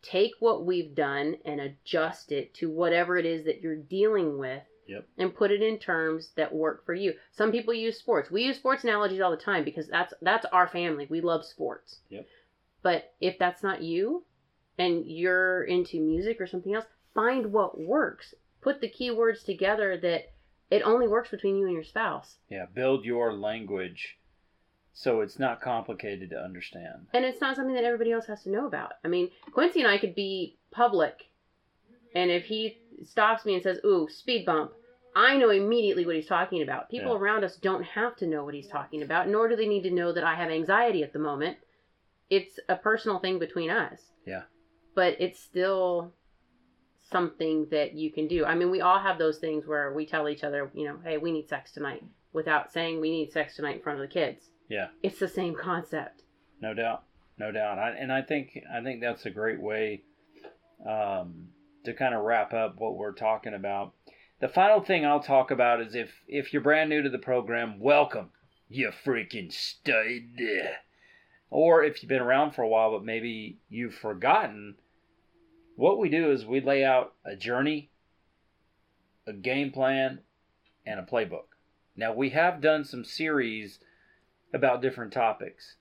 Take 0.01 0.31
what 0.39 0.65
we've 0.65 0.95
done 0.95 1.37
and 1.45 1.59
adjust 1.59 2.31
it 2.31 2.53
to 2.55 2.69
whatever 2.69 3.17
it 3.17 3.25
is 3.25 3.45
that 3.45 3.61
you're 3.61 3.75
dealing 3.75 4.37
with 4.37 4.63
Yep. 4.91 5.07
and 5.17 5.33
put 5.33 5.51
it 5.51 5.61
in 5.61 5.77
terms 5.79 6.31
that 6.35 6.53
work 6.53 6.85
for 6.85 6.93
you. 6.93 7.13
Some 7.31 7.51
people 7.51 7.73
use 7.73 7.97
sports. 7.97 8.29
We 8.29 8.43
use 8.43 8.57
sports 8.57 8.83
analogies 8.83 9.21
all 9.21 9.31
the 9.31 9.37
time 9.37 9.63
because 9.63 9.87
that's 9.87 10.13
that's 10.21 10.45
our 10.51 10.67
family. 10.67 11.07
We 11.09 11.21
love 11.21 11.45
sports. 11.45 11.99
Yep. 12.09 12.27
But 12.83 13.13
if 13.21 13.39
that's 13.39 13.63
not 13.63 13.81
you 13.81 14.25
and 14.77 15.05
you're 15.05 15.63
into 15.63 16.01
music 16.01 16.41
or 16.41 16.47
something 16.47 16.73
else, 16.73 16.85
find 17.13 17.53
what 17.53 17.79
works. 17.79 18.33
Put 18.61 18.81
the 18.81 18.89
keywords 18.89 19.45
together 19.45 19.97
that 19.97 20.33
it 20.69 20.81
only 20.83 21.07
works 21.07 21.29
between 21.29 21.57
you 21.57 21.65
and 21.65 21.73
your 21.73 21.83
spouse. 21.83 22.37
Yeah. 22.49 22.65
Build 22.73 23.05
your 23.05 23.33
language 23.33 24.17
so 24.93 25.21
it's 25.21 25.39
not 25.39 25.61
complicated 25.61 26.29
to 26.31 26.43
understand. 26.43 27.07
And 27.13 27.23
it's 27.23 27.41
not 27.41 27.55
something 27.55 27.75
that 27.75 27.83
everybody 27.83 28.11
else 28.11 28.25
has 28.25 28.43
to 28.43 28.49
know 28.49 28.67
about. 28.67 28.93
I 29.03 29.07
mean, 29.07 29.29
Quincy 29.53 29.81
and 29.81 29.89
I 29.89 29.97
could 29.97 30.15
be 30.15 30.57
public, 30.71 31.29
and 32.13 32.29
if 32.29 32.45
he 32.45 32.77
stops 33.03 33.45
me 33.45 33.53
and 33.53 33.63
says, 33.63 33.79
"Ooh, 33.85 34.09
speed 34.09 34.45
bump," 34.45 34.73
I 35.15 35.37
know 35.37 35.49
immediately 35.49 36.05
what 36.05 36.15
he's 36.15 36.27
talking 36.27 36.61
about. 36.61 36.89
People 36.89 37.13
Yeah. 37.13 37.19
around 37.19 37.43
us 37.43 37.57
don't 37.57 37.83
have 37.83 38.15
to 38.17 38.27
know 38.27 38.45
what 38.45 38.53
he's 38.53 38.67
talking 38.69 39.01
about, 39.01 39.27
nor 39.27 39.47
do 39.47 39.55
they 39.55 39.67
need 39.67 39.83
to 39.83 39.91
know 39.91 40.11
that 40.11 40.23
I 40.23 40.35
have 40.35 40.49
anxiety 40.49 41.03
at 41.03 41.13
the 41.13 41.19
moment. 41.19 41.57
It's 42.29 42.59
a 42.69 42.75
personal 42.77 43.19
thing 43.19 43.37
between 43.39 43.69
us. 43.69 44.11
Yeah. 44.25 44.43
But 44.95 45.17
it's 45.19 45.39
still 45.39 46.13
something 47.01 47.67
that 47.71 47.93
you 47.93 48.11
can 48.11 48.27
do. 48.27 48.45
I 48.45 48.55
mean, 48.55 48.71
we 48.71 48.79
all 48.79 48.99
have 48.99 49.17
those 49.17 49.39
things 49.39 49.67
where 49.67 49.91
we 49.93 50.05
tell 50.05 50.29
each 50.29 50.43
other, 50.43 50.71
you 50.73 50.85
know, 50.85 50.99
hey, 51.03 51.17
we 51.17 51.31
need 51.31 51.49
sex 51.49 51.71
tonight, 51.73 52.03
without 52.31 52.71
saying 52.71 53.01
we 53.01 53.11
need 53.11 53.31
sex 53.33 53.55
tonight 53.55 53.75
in 53.77 53.81
front 53.81 53.99
of 53.99 54.07
the 54.07 54.13
kids. 54.13 54.49
Yeah. 54.69 54.87
It's 55.03 55.19
the 55.19 55.27
same 55.27 55.55
concept. 55.55 56.23
No 56.61 56.73
doubt, 56.73 57.03
no 57.37 57.51
doubt. 57.51 57.79
I, 57.79 57.89
and 57.89 58.13
I 58.13 58.21
think 58.21 58.57
I 58.73 58.81
think 58.81 59.01
that's 59.01 59.25
a 59.25 59.29
great 59.29 59.59
way 59.59 60.03
um, 60.87 61.49
to 61.83 61.93
kind 61.93 62.15
of 62.15 62.23
wrap 62.23 62.53
up 62.53 62.75
what 62.77 62.95
we're 62.95 63.11
talking 63.13 63.53
about. 63.53 63.93
The 64.41 64.49
final 64.49 64.81
thing 64.81 65.05
I'll 65.05 65.21
talk 65.21 65.51
about 65.51 65.81
is 65.81 65.93
if 65.93 66.23
if 66.27 66.51
you're 66.51 66.63
brand 66.63 66.89
new 66.89 67.03
to 67.03 67.09
the 67.09 67.19
program, 67.19 67.79
welcome, 67.79 68.31
you 68.67 68.89
freaking 68.89 69.53
stud. 69.53 70.39
Or 71.51 71.83
if 71.83 72.01
you've 72.01 72.09
been 72.09 72.21
around 72.21 72.51
for 72.51 72.63
a 72.63 72.67
while 72.67 72.91
but 72.91 73.05
maybe 73.05 73.59
you've 73.69 73.93
forgotten, 73.93 74.77
what 75.75 75.99
we 75.99 76.09
do 76.09 76.31
is 76.31 76.43
we 76.43 76.59
lay 76.59 76.83
out 76.83 77.13
a 77.23 77.35
journey, 77.35 77.91
a 79.27 79.33
game 79.33 79.71
plan, 79.71 80.21
and 80.87 80.99
a 80.99 81.03
playbook. 81.03 81.55
Now 81.95 82.11
we 82.11 82.31
have 82.31 82.61
done 82.61 82.83
some 82.83 83.05
series 83.05 83.79
about 84.53 84.81
different 84.81 85.13
topics 85.13 85.75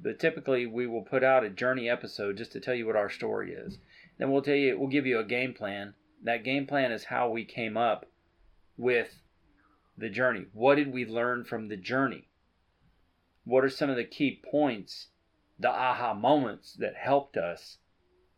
but 0.00 0.18
typically 0.18 0.66
we 0.66 0.86
will 0.86 1.02
put 1.02 1.22
out 1.22 1.44
a 1.44 1.50
journey 1.50 1.88
episode 1.88 2.36
just 2.36 2.50
to 2.52 2.60
tell 2.60 2.74
you 2.74 2.86
what 2.86 2.96
our 2.96 3.10
story 3.10 3.52
is. 3.52 3.78
Then 4.18 4.30
we'll 4.30 4.42
tell 4.42 4.56
you, 4.56 4.78
we'll 4.78 4.88
give 4.88 5.06
you 5.06 5.18
a 5.18 5.24
game 5.24 5.54
plan. 5.54 5.94
That 6.22 6.44
game 6.44 6.66
plan 6.66 6.92
is 6.92 7.04
how 7.04 7.30
we 7.30 7.44
came 7.44 7.76
up 7.76 8.06
with 8.76 9.22
the 9.96 10.10
journey. 10.10 10.46
What 10.52 10.74
did 10.74 10.92
we 10.92 11.04
learn 11.04 11.44
from 11.44 11.68
the 11.68 11.76
journey? 11.76 12.28
What 13.44 13.64
are 13.64 13.70
some 13.70 13.90
of 13.90 13.96
the 13.96 14.04
key 14.04 14.42
points, 14.50 15.08
the 15.58 15.70
aha 15.70 16.14
moments 16.14 16.74
that 16.74 16.94
helped 16.96 17.36
us 17.36 17.78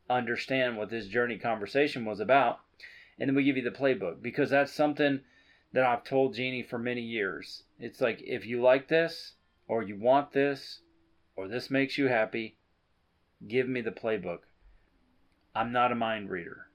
understand 0.09 0.77
what 0.77 0.91
this 0.91 1.09
journey 1.09 1.39
conversation 1.39 2.05
was 2.05 2.21
about? 2.21 2.61
And 3.19 3.29
then 3.29 3.35
we 3.35 3.45
give 3.45 3.57
you 3.57 3.63
the 3.63 3.71
playbook 3.71 4.23
because 4.23 4.51
that's 4.51 4.73
something 4.73 5.21
that 5.73 5.85
I've 5.85 6.05
told 6.05 6.35
Jeannie 6.35 6.63
for 6.63 6.79
many 6.79 7.03
years. 7.03 7.65
It's 7.79 8.01
like 8.01 8.23
if 8.23 8.47
you 8.47 8.61
like 8.61 8.89
this 8.89 9.35
or 9.67 9.83
you 9.83 9.97
want 9.97 10.33
this 10.33 10.81
or 11.37 11.49
this 11.49 11.71
makes 11.71 11.99
you 11.99 12.09
happy, 12.09 12.57
give 13.47 13.69
me 13.69 13.81
the 13.81 13.91
playbook. 13.91 14.41
I'm 15.55 15.73
not 15.73 15.93
a 15.93 15.97
mind 15.97 16.31
reader. 16.31 16.69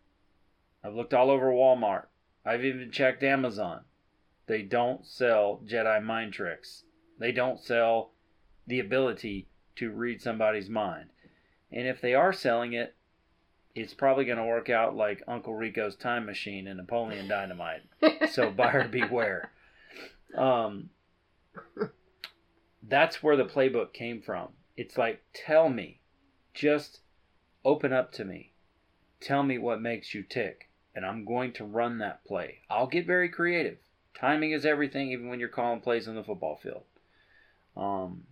I've 0.88 0.95
looked 0.95 1.13
all 1.13 1.30
over 1.30 1.47
Walmart. 1.47 2.06
I've 2.45 2.63
even 2.63 2.91
checked 2.91 3.21
Amazon. 3.21 3.82
They 4.45 4.62
don't 4.62 5.06
sell 5.06 5.62
Jedi 5.65 6.02
mind 6.02 6.32
tricks. 6.32 6.84
They 7.19 7.34
don't 7.34 7.60
sell 7.60 8.12
the 8.65 8.80
ability 8.80 9.50
to 9.76 9.91
read 9.91 10.21
somebody's 10.21 10.69
mind. 10.69 11.10
And 11.71 11.86
if 11.88 12.00
they 12.00 12.13
are 12.13 12.32
selling 12.32 12.71
it, 12.71 12.95
it's 13.76 13.93
probably 13.93 14.23
going 14.23 14.38
to 14.38 14.45
work 14.45 14.69
out 14.69 14.95
like 14.95 15.21
Uncle 15.28 15.56
Rico's 15.56 15.95
time 15.95 16.26
machine 16.26 16.67
and 16.67 16.78
Napoleon 16.78 17.28
Dynamite. 17.28 17.84
So 18.32 18.50
buyer 18.58 18.88
beware. 18.88 19.52
Um, 20.36 20.89
that's 22.82 23.21
where 23.21 23.36
the 23.36 23.43
playbook 23.45 23.91
came 23.91 24.21
from. 24.21 24.50
It's 24.78 24.97
like, 24.97 25.21
tell 25.34 25.67
me, 25.69 26.00
just 26.54 27.02
open 27.65 27.91
up 27.91 28.13
to 28.13 28.23
me. 28.23 28.54
Tell 29.19 29.43
me 29.43 29.58
what 29.58 29.82
makes 29.82 30.13
you 30.13 30.23
tick, 30.23 30.66
and 30.97 31.05
I'm 31.05 31.25
going 31.25 31.53
to 31.53 31.63
run 31.63 31.99
that 31.99 32.25
play. 32.25 32.62
I'll 32.71 32.88
get 32.88 33.05
very 33.05 33.29
creative. 33.29 33.77
Timing 34.19 34.51
is 34.51 34.65
everything, 34.65 35.12
even 35.12 35.29
when 35.29 35.39
you're 35.39 35.47
calling 35.47 35.79
plays 35.79 36.07
on 36.07 36.15
the 36.15 36.23
football 36.23 36.55
field. 36.55 36.81
Um, 37.77 38.23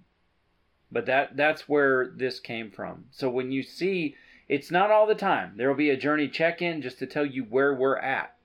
but 0.92 1.06
that 1.06 1.38
that's 1.38 1.70
where 1.70 2.08
this 2.08 2.40
came 2.40 2.72
from. 2.72 3.06
So 3.12 3.30
when 3.30 3.52
you 3.52 3.62
see, 3.62 4.16
it's 4.50 4.72
not 4.72 4.90
all 4.90 5.06
the 5.06 5.14
time. 5.14 5.54
There 5.58 5.70
will 5.70 5.76
be 5.76 5.92
a 5.92 5.98
journey 5.98 6.28
check-in 6.28 6.82
just 6.82 6.98
to 7.00 7.06
tell 7.06 7.24
you 7.24 7.44
where 7.44 7.76
we're 7.76 8.00
at. 8.00 8.36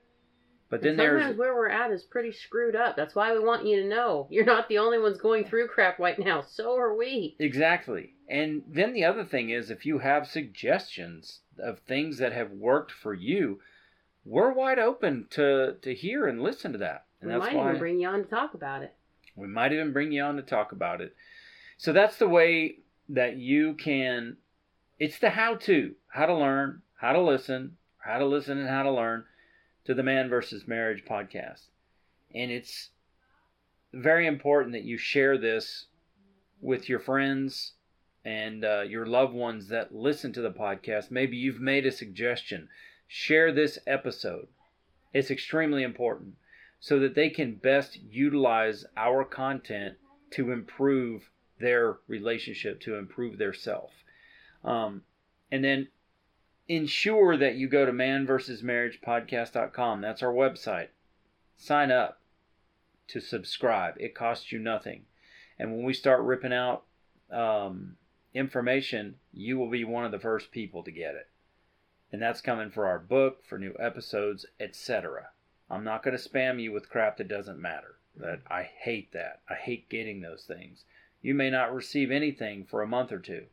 But 0.69 0.83
then 0.83 0.91
And 0.91 0.99
there's 0.99 1.35
where 1.35 1.55
we're 1.55 1.69
at 1.69 1.89
is 1.89 2.03
pretty 2.03 2.31
screwed 2.31 2.75
up. 2.75 2.95
That's 2.95 3.15
why 3.15 3.33
we 3.33 3.43
want 3.43 3.65
you 3.65 3.81
to 3.81 3.89
know 3.89 4.27
you're 4.31 4.45
not 4.45 4.69
the 4.69 4.77
only 4.77 4.99
ones 4.99 5.17
going 5.17 5.45
through 5.45 5.67
crap 5.69 5.97
right 5.97 6.19
now. 6.19 6.43
So 6.47 6.77
are 6.77 6.95
we. 6.95 7.35
Exactly. 7.39 8.13
And 8.29 8.61
then 8.67 8.93
the 8.93 9.03
other 9.03 9.25
thing 9.25 9.49
is 9.49 9.71
if 9.71 9.83
you 9.83 9.97
have 9.97 10.27
suggestions 10.27 11.39
of 11.57 11.79
things 11.79 12.19
that 12.19 12.33
have 12.33 12.51
worked 12.51 12.91
for 12.91 13.15
you, 13.15 13.59
we're 14.25 14.53
wide 14.53 14.79
open 14.79 15.27
to 15.31 15.75
to 15.81 15.93
hear 15.93 16.27
and 16.27 16.41
listen 16.41 16.71
to 16.73 16.77
that. 16.79 17.05
And 17.21 17.29
we 17.29 17.33
that's 17.33 17.53
might 17.53 17.55
why 17.55 17.69
even 17.69 17.79
bring 17.79 17.99
you 17.99 18.07
on 18.07 18.23
to 18.23 18.29
talk 18.29 18.53
about 18.53 18.83
it. 18.83 18.95
we 19.35 19.47
might 19.47 19.73
even 19.73 19.93
bring 19.93 20.11
you 20.11 20.23
on 20.23 20.35
to 20.35 20.41
talk 20.41 20.71
about 20.71 21.01
it. 21.01 21.15
So 21.77 21.93
that's 21.93 22.17
the 22.17 22.29
way 22.29 22.77
that 23.09 23.37
you 23.37 23.73
can 23.73 24.37
it's 24.99 25.17
the 25.17 25.31
how 25.31 25.55
to, 25.55 25.95
how 26.09 26.27
to 26.27 26.35
learn, 26.35 26.83
how 26.95 27.13
to 27.13 27.21
listen, 27.21 27.77
how 27.97 28.19
to 28.19 28.25
listen 28.25 28.59
and 28.59 28.69
how 28.69 28.83
to 28.83 28.91
learn 28.91 29.25
to 29.85 29.95
the 29.95 30.03
Man 30.03 30.29
versus 30.29 30.67
Marriage 30.67 31.03
podcast. 31.09 31.69
And 32.35 32.51
it's 32.51 32.89
very 33.91 34.27
important 34.27 34.73
that 34.73 34.83
you 34.83 34.97
share 34.97 35.39
this 35.39 35.87
with 36.61 36.87
your 36.87 36.99
friends 36.99 37.73
and 38.23 38.63
uh, 38.63 38.81
your 38.81 39.07
loved 39.07 39.33
ones 39.33 39.69
that 39.69 39.93
listen 39.93 40.31
to 40.33 40.41
the 40.41 40.51
podcast. 40.51 41.09
Maybe 41.09 41.35
you've 41.35 41.59
made 41.59 41.87
a 41.87 41.91
suggestion. 41.91 42.69
Share 43.13 43.51
this 43.51 43.77
episode. 43.85 44.47
It's 45.13 45.29
extremely 45.29 45.83
important 45.83 46.37
so 46.79 46.97
that 46.99 47.13
they 47.13 47.29
can 47.29 47.55
best 47.55 47.99
utilize 48.01 48.85
our 48.95 49.25
content 49.25 49.97
to 50.29 50.53
improve 50.53 51.29
their 51.59 51.97
relationship, 52.07 52.79
to 52.79 52.95
improve 52.95 53.37
their 53.37 53.51
self. 53.51 54.05
Um, 54.63 55.03
and 55.51 55.61
then 55.61 55.89
ensure 56.69 57.35
that 57.35 57.55
you 57.55 57.67
go 57.67 57.85
to 57.85 57.91
manversusmarriagepodcast.com. 57.91 59.99
That's 59.99 60.23
our 60.23 60.31
website. 60.31 60.87
Sign 61.57 61.91
up 61.91 62.21
to 63.09 63.19
subscribe. 63.19 63.95
It 63.99 64.15
costs 64.15 64.53
you 64.53 64.59
nothing. 64.59 65.03
And 65.59 65.73
when 65.73 65.83
we 65.83 65.93
start 65.93 66.21
ripping 66.21 66.53
out 66.53 66.85
um, 67.29 67.97
information, 68.33 69.15
you 69.33 69.57
will 69.57 69.69
be 69.69 69.83
one 69.83 70.05
of 70.05 70.13
the 70.13 70.19
first 70.19 70.51
people 70.51 70.81
to 70.83 70.91
get 70.91 71.15
it. 71.15 71.27
And 72.11 72.21
that's 72.21 72.41
coming 72.41 72.69
for 72.69 72.85
our 72.87 72.99
book, 72.99 73.45
for 73.45 73.57
new 73.57 73.73
episodes, 73.79 74.45
etc. 74.59 75.29
I'm 75.69 75.83
not 75.83 76.03
going 76.03 76.17
to 76.17 76.29
spam 76.29 76.61
you 76.61 76.71
with 76.71 76.89
crap 76.89 77.17
that 77.17 77.27
doesn't 77.27 77.59
matter. 77.59 77.95
That 78.17 78.41
I 78.49 78.63
hate 78.63 79.13
that. 79.13 79.39
I 79.49 79.55
hate 79.55 79.87
getting 79.87 80.21
those 80.21 80.43
things. 80.43 80.83
You 81.21 81.33
may 81.33 81.49
not 81.49 81.73
receive 81.73 82.11
anything 82.11 82.65
for 82.65 82.81
a 82.81 82.87
month 82.87 83.11
or 83.11 83.19
two. 83.19 83.45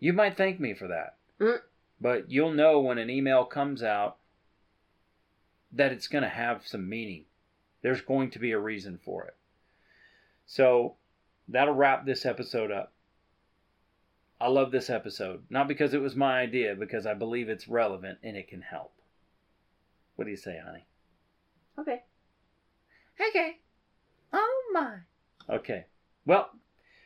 You 0.00 0.12
might 0.12 0.36
thank 0.36 0.58
me 0.58 0.74
for 0.74 0.88
that. 0.88 1.16
Mm. 1.38 1.60
But 2.00 2.30
you'll 2.30 2.52
know 2.52 2.80
when 2.80 2.98
an 2.98 3.10
email 3.10 3.44
comes 3.44 3.82
out 3.82 4.16
that 5.72 5.92
it's 5.92 6.08
going 6.08 6.24
to 6.24 6.28
have 6.28 6.66
some 6.66 6.88
meaning. 6.88 7.24
There's 7.82 8.00
going 8.00 8.30
to 8.30 8.38
be 8.38 8.50
a 8.50 8.58
reason 8.58 8.98
for 9.04 9.24
it. 9.24 9.36
So 10.46 10.96
that'll 11.48 11.74
wrap 11.74 12.04
this 12.04 12.26
episode 12.26 12.72
up. 12.72 12.92
I 14.42 14.48
love 14.48 14.72
this 14.72 14.90
episode. 14.90 15.44
Not 15.50 15.68
because 15.68 15.94
it 15.94 16.00
was 16.00 16.16
my 16.16 16.40
idea, 16.40 16.74
because 16.74 17.06
I 17.06 17.14
believe 17.14 17.48
it's 17.48 17.68
relevant 17.68 18.18
and 18.24 18.36
it 18.36 18.48
can 18.48 18.60
help. 18.60 18.92
What 20.16 20.24
do 20.24 20.32
you 20.32 20.36
say, 20.36 20.58
honey? 20.64 20.84
Okay. 21.78 22.02
Okay. 23.28 23.58
Oh 24.32 24.62
my. 24.72 24.96
Okay. 25.48 25.84
Well, 26.26 26.50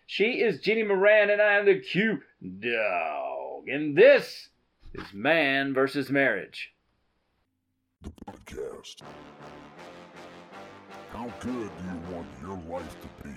she 0.07 0.41
is 0.41 0.61
Jenny 0.61 0.83
Moran 0.83 1.29
and 1.29 1.43
I 1.43 1.59
am 1.59 1.67
the 1.67 1.79
Q 1.79 2.23
Dog. 2.41 3.69
And 3.69 3.95
this 3.95 4.49
is 4.95 5.05
Man 5.13 5.75
versus 5.75 6.09
Marriage. 6.09 6.73
The 8.01 8.13
podcast. 8.27 9.03
How 11.13 11.31
good 11.41 11.53
do 11.53 11.85
you 11.85 12.17
want 12.17 12.29
your 12.41 12.59
life 12.67 12.97
to 13.03 13.29
be? 13.29 13.35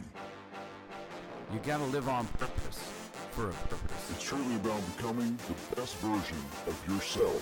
You 1.52 1.60
gotta 1.66 1.84
live 1.84 2.08
on 2.08 2.26
purpose 2.28 2.99
for 3.32 3.50
a 3.50 3.54
purpose. 3.54 4.12
It's 4.12 4.24
truly 4.24 4.56
about 4.56 4.82
becoming 4.98 5.38
the 5.48 5.76
best 5.76 5.96
version 5.98 6.38
of 6.68 6.76
yourself 6.88 7.42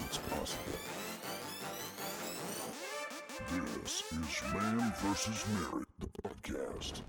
that's 0.00 0.18
possible. 0.18 0.78
This 3.50 4.02
is 4.12 4.52
Man 4.52 4.92
vs. 4.98 5.44
Marriage, 5.54 5.86
the 6.00 6.08
podcast. 6.22 7.02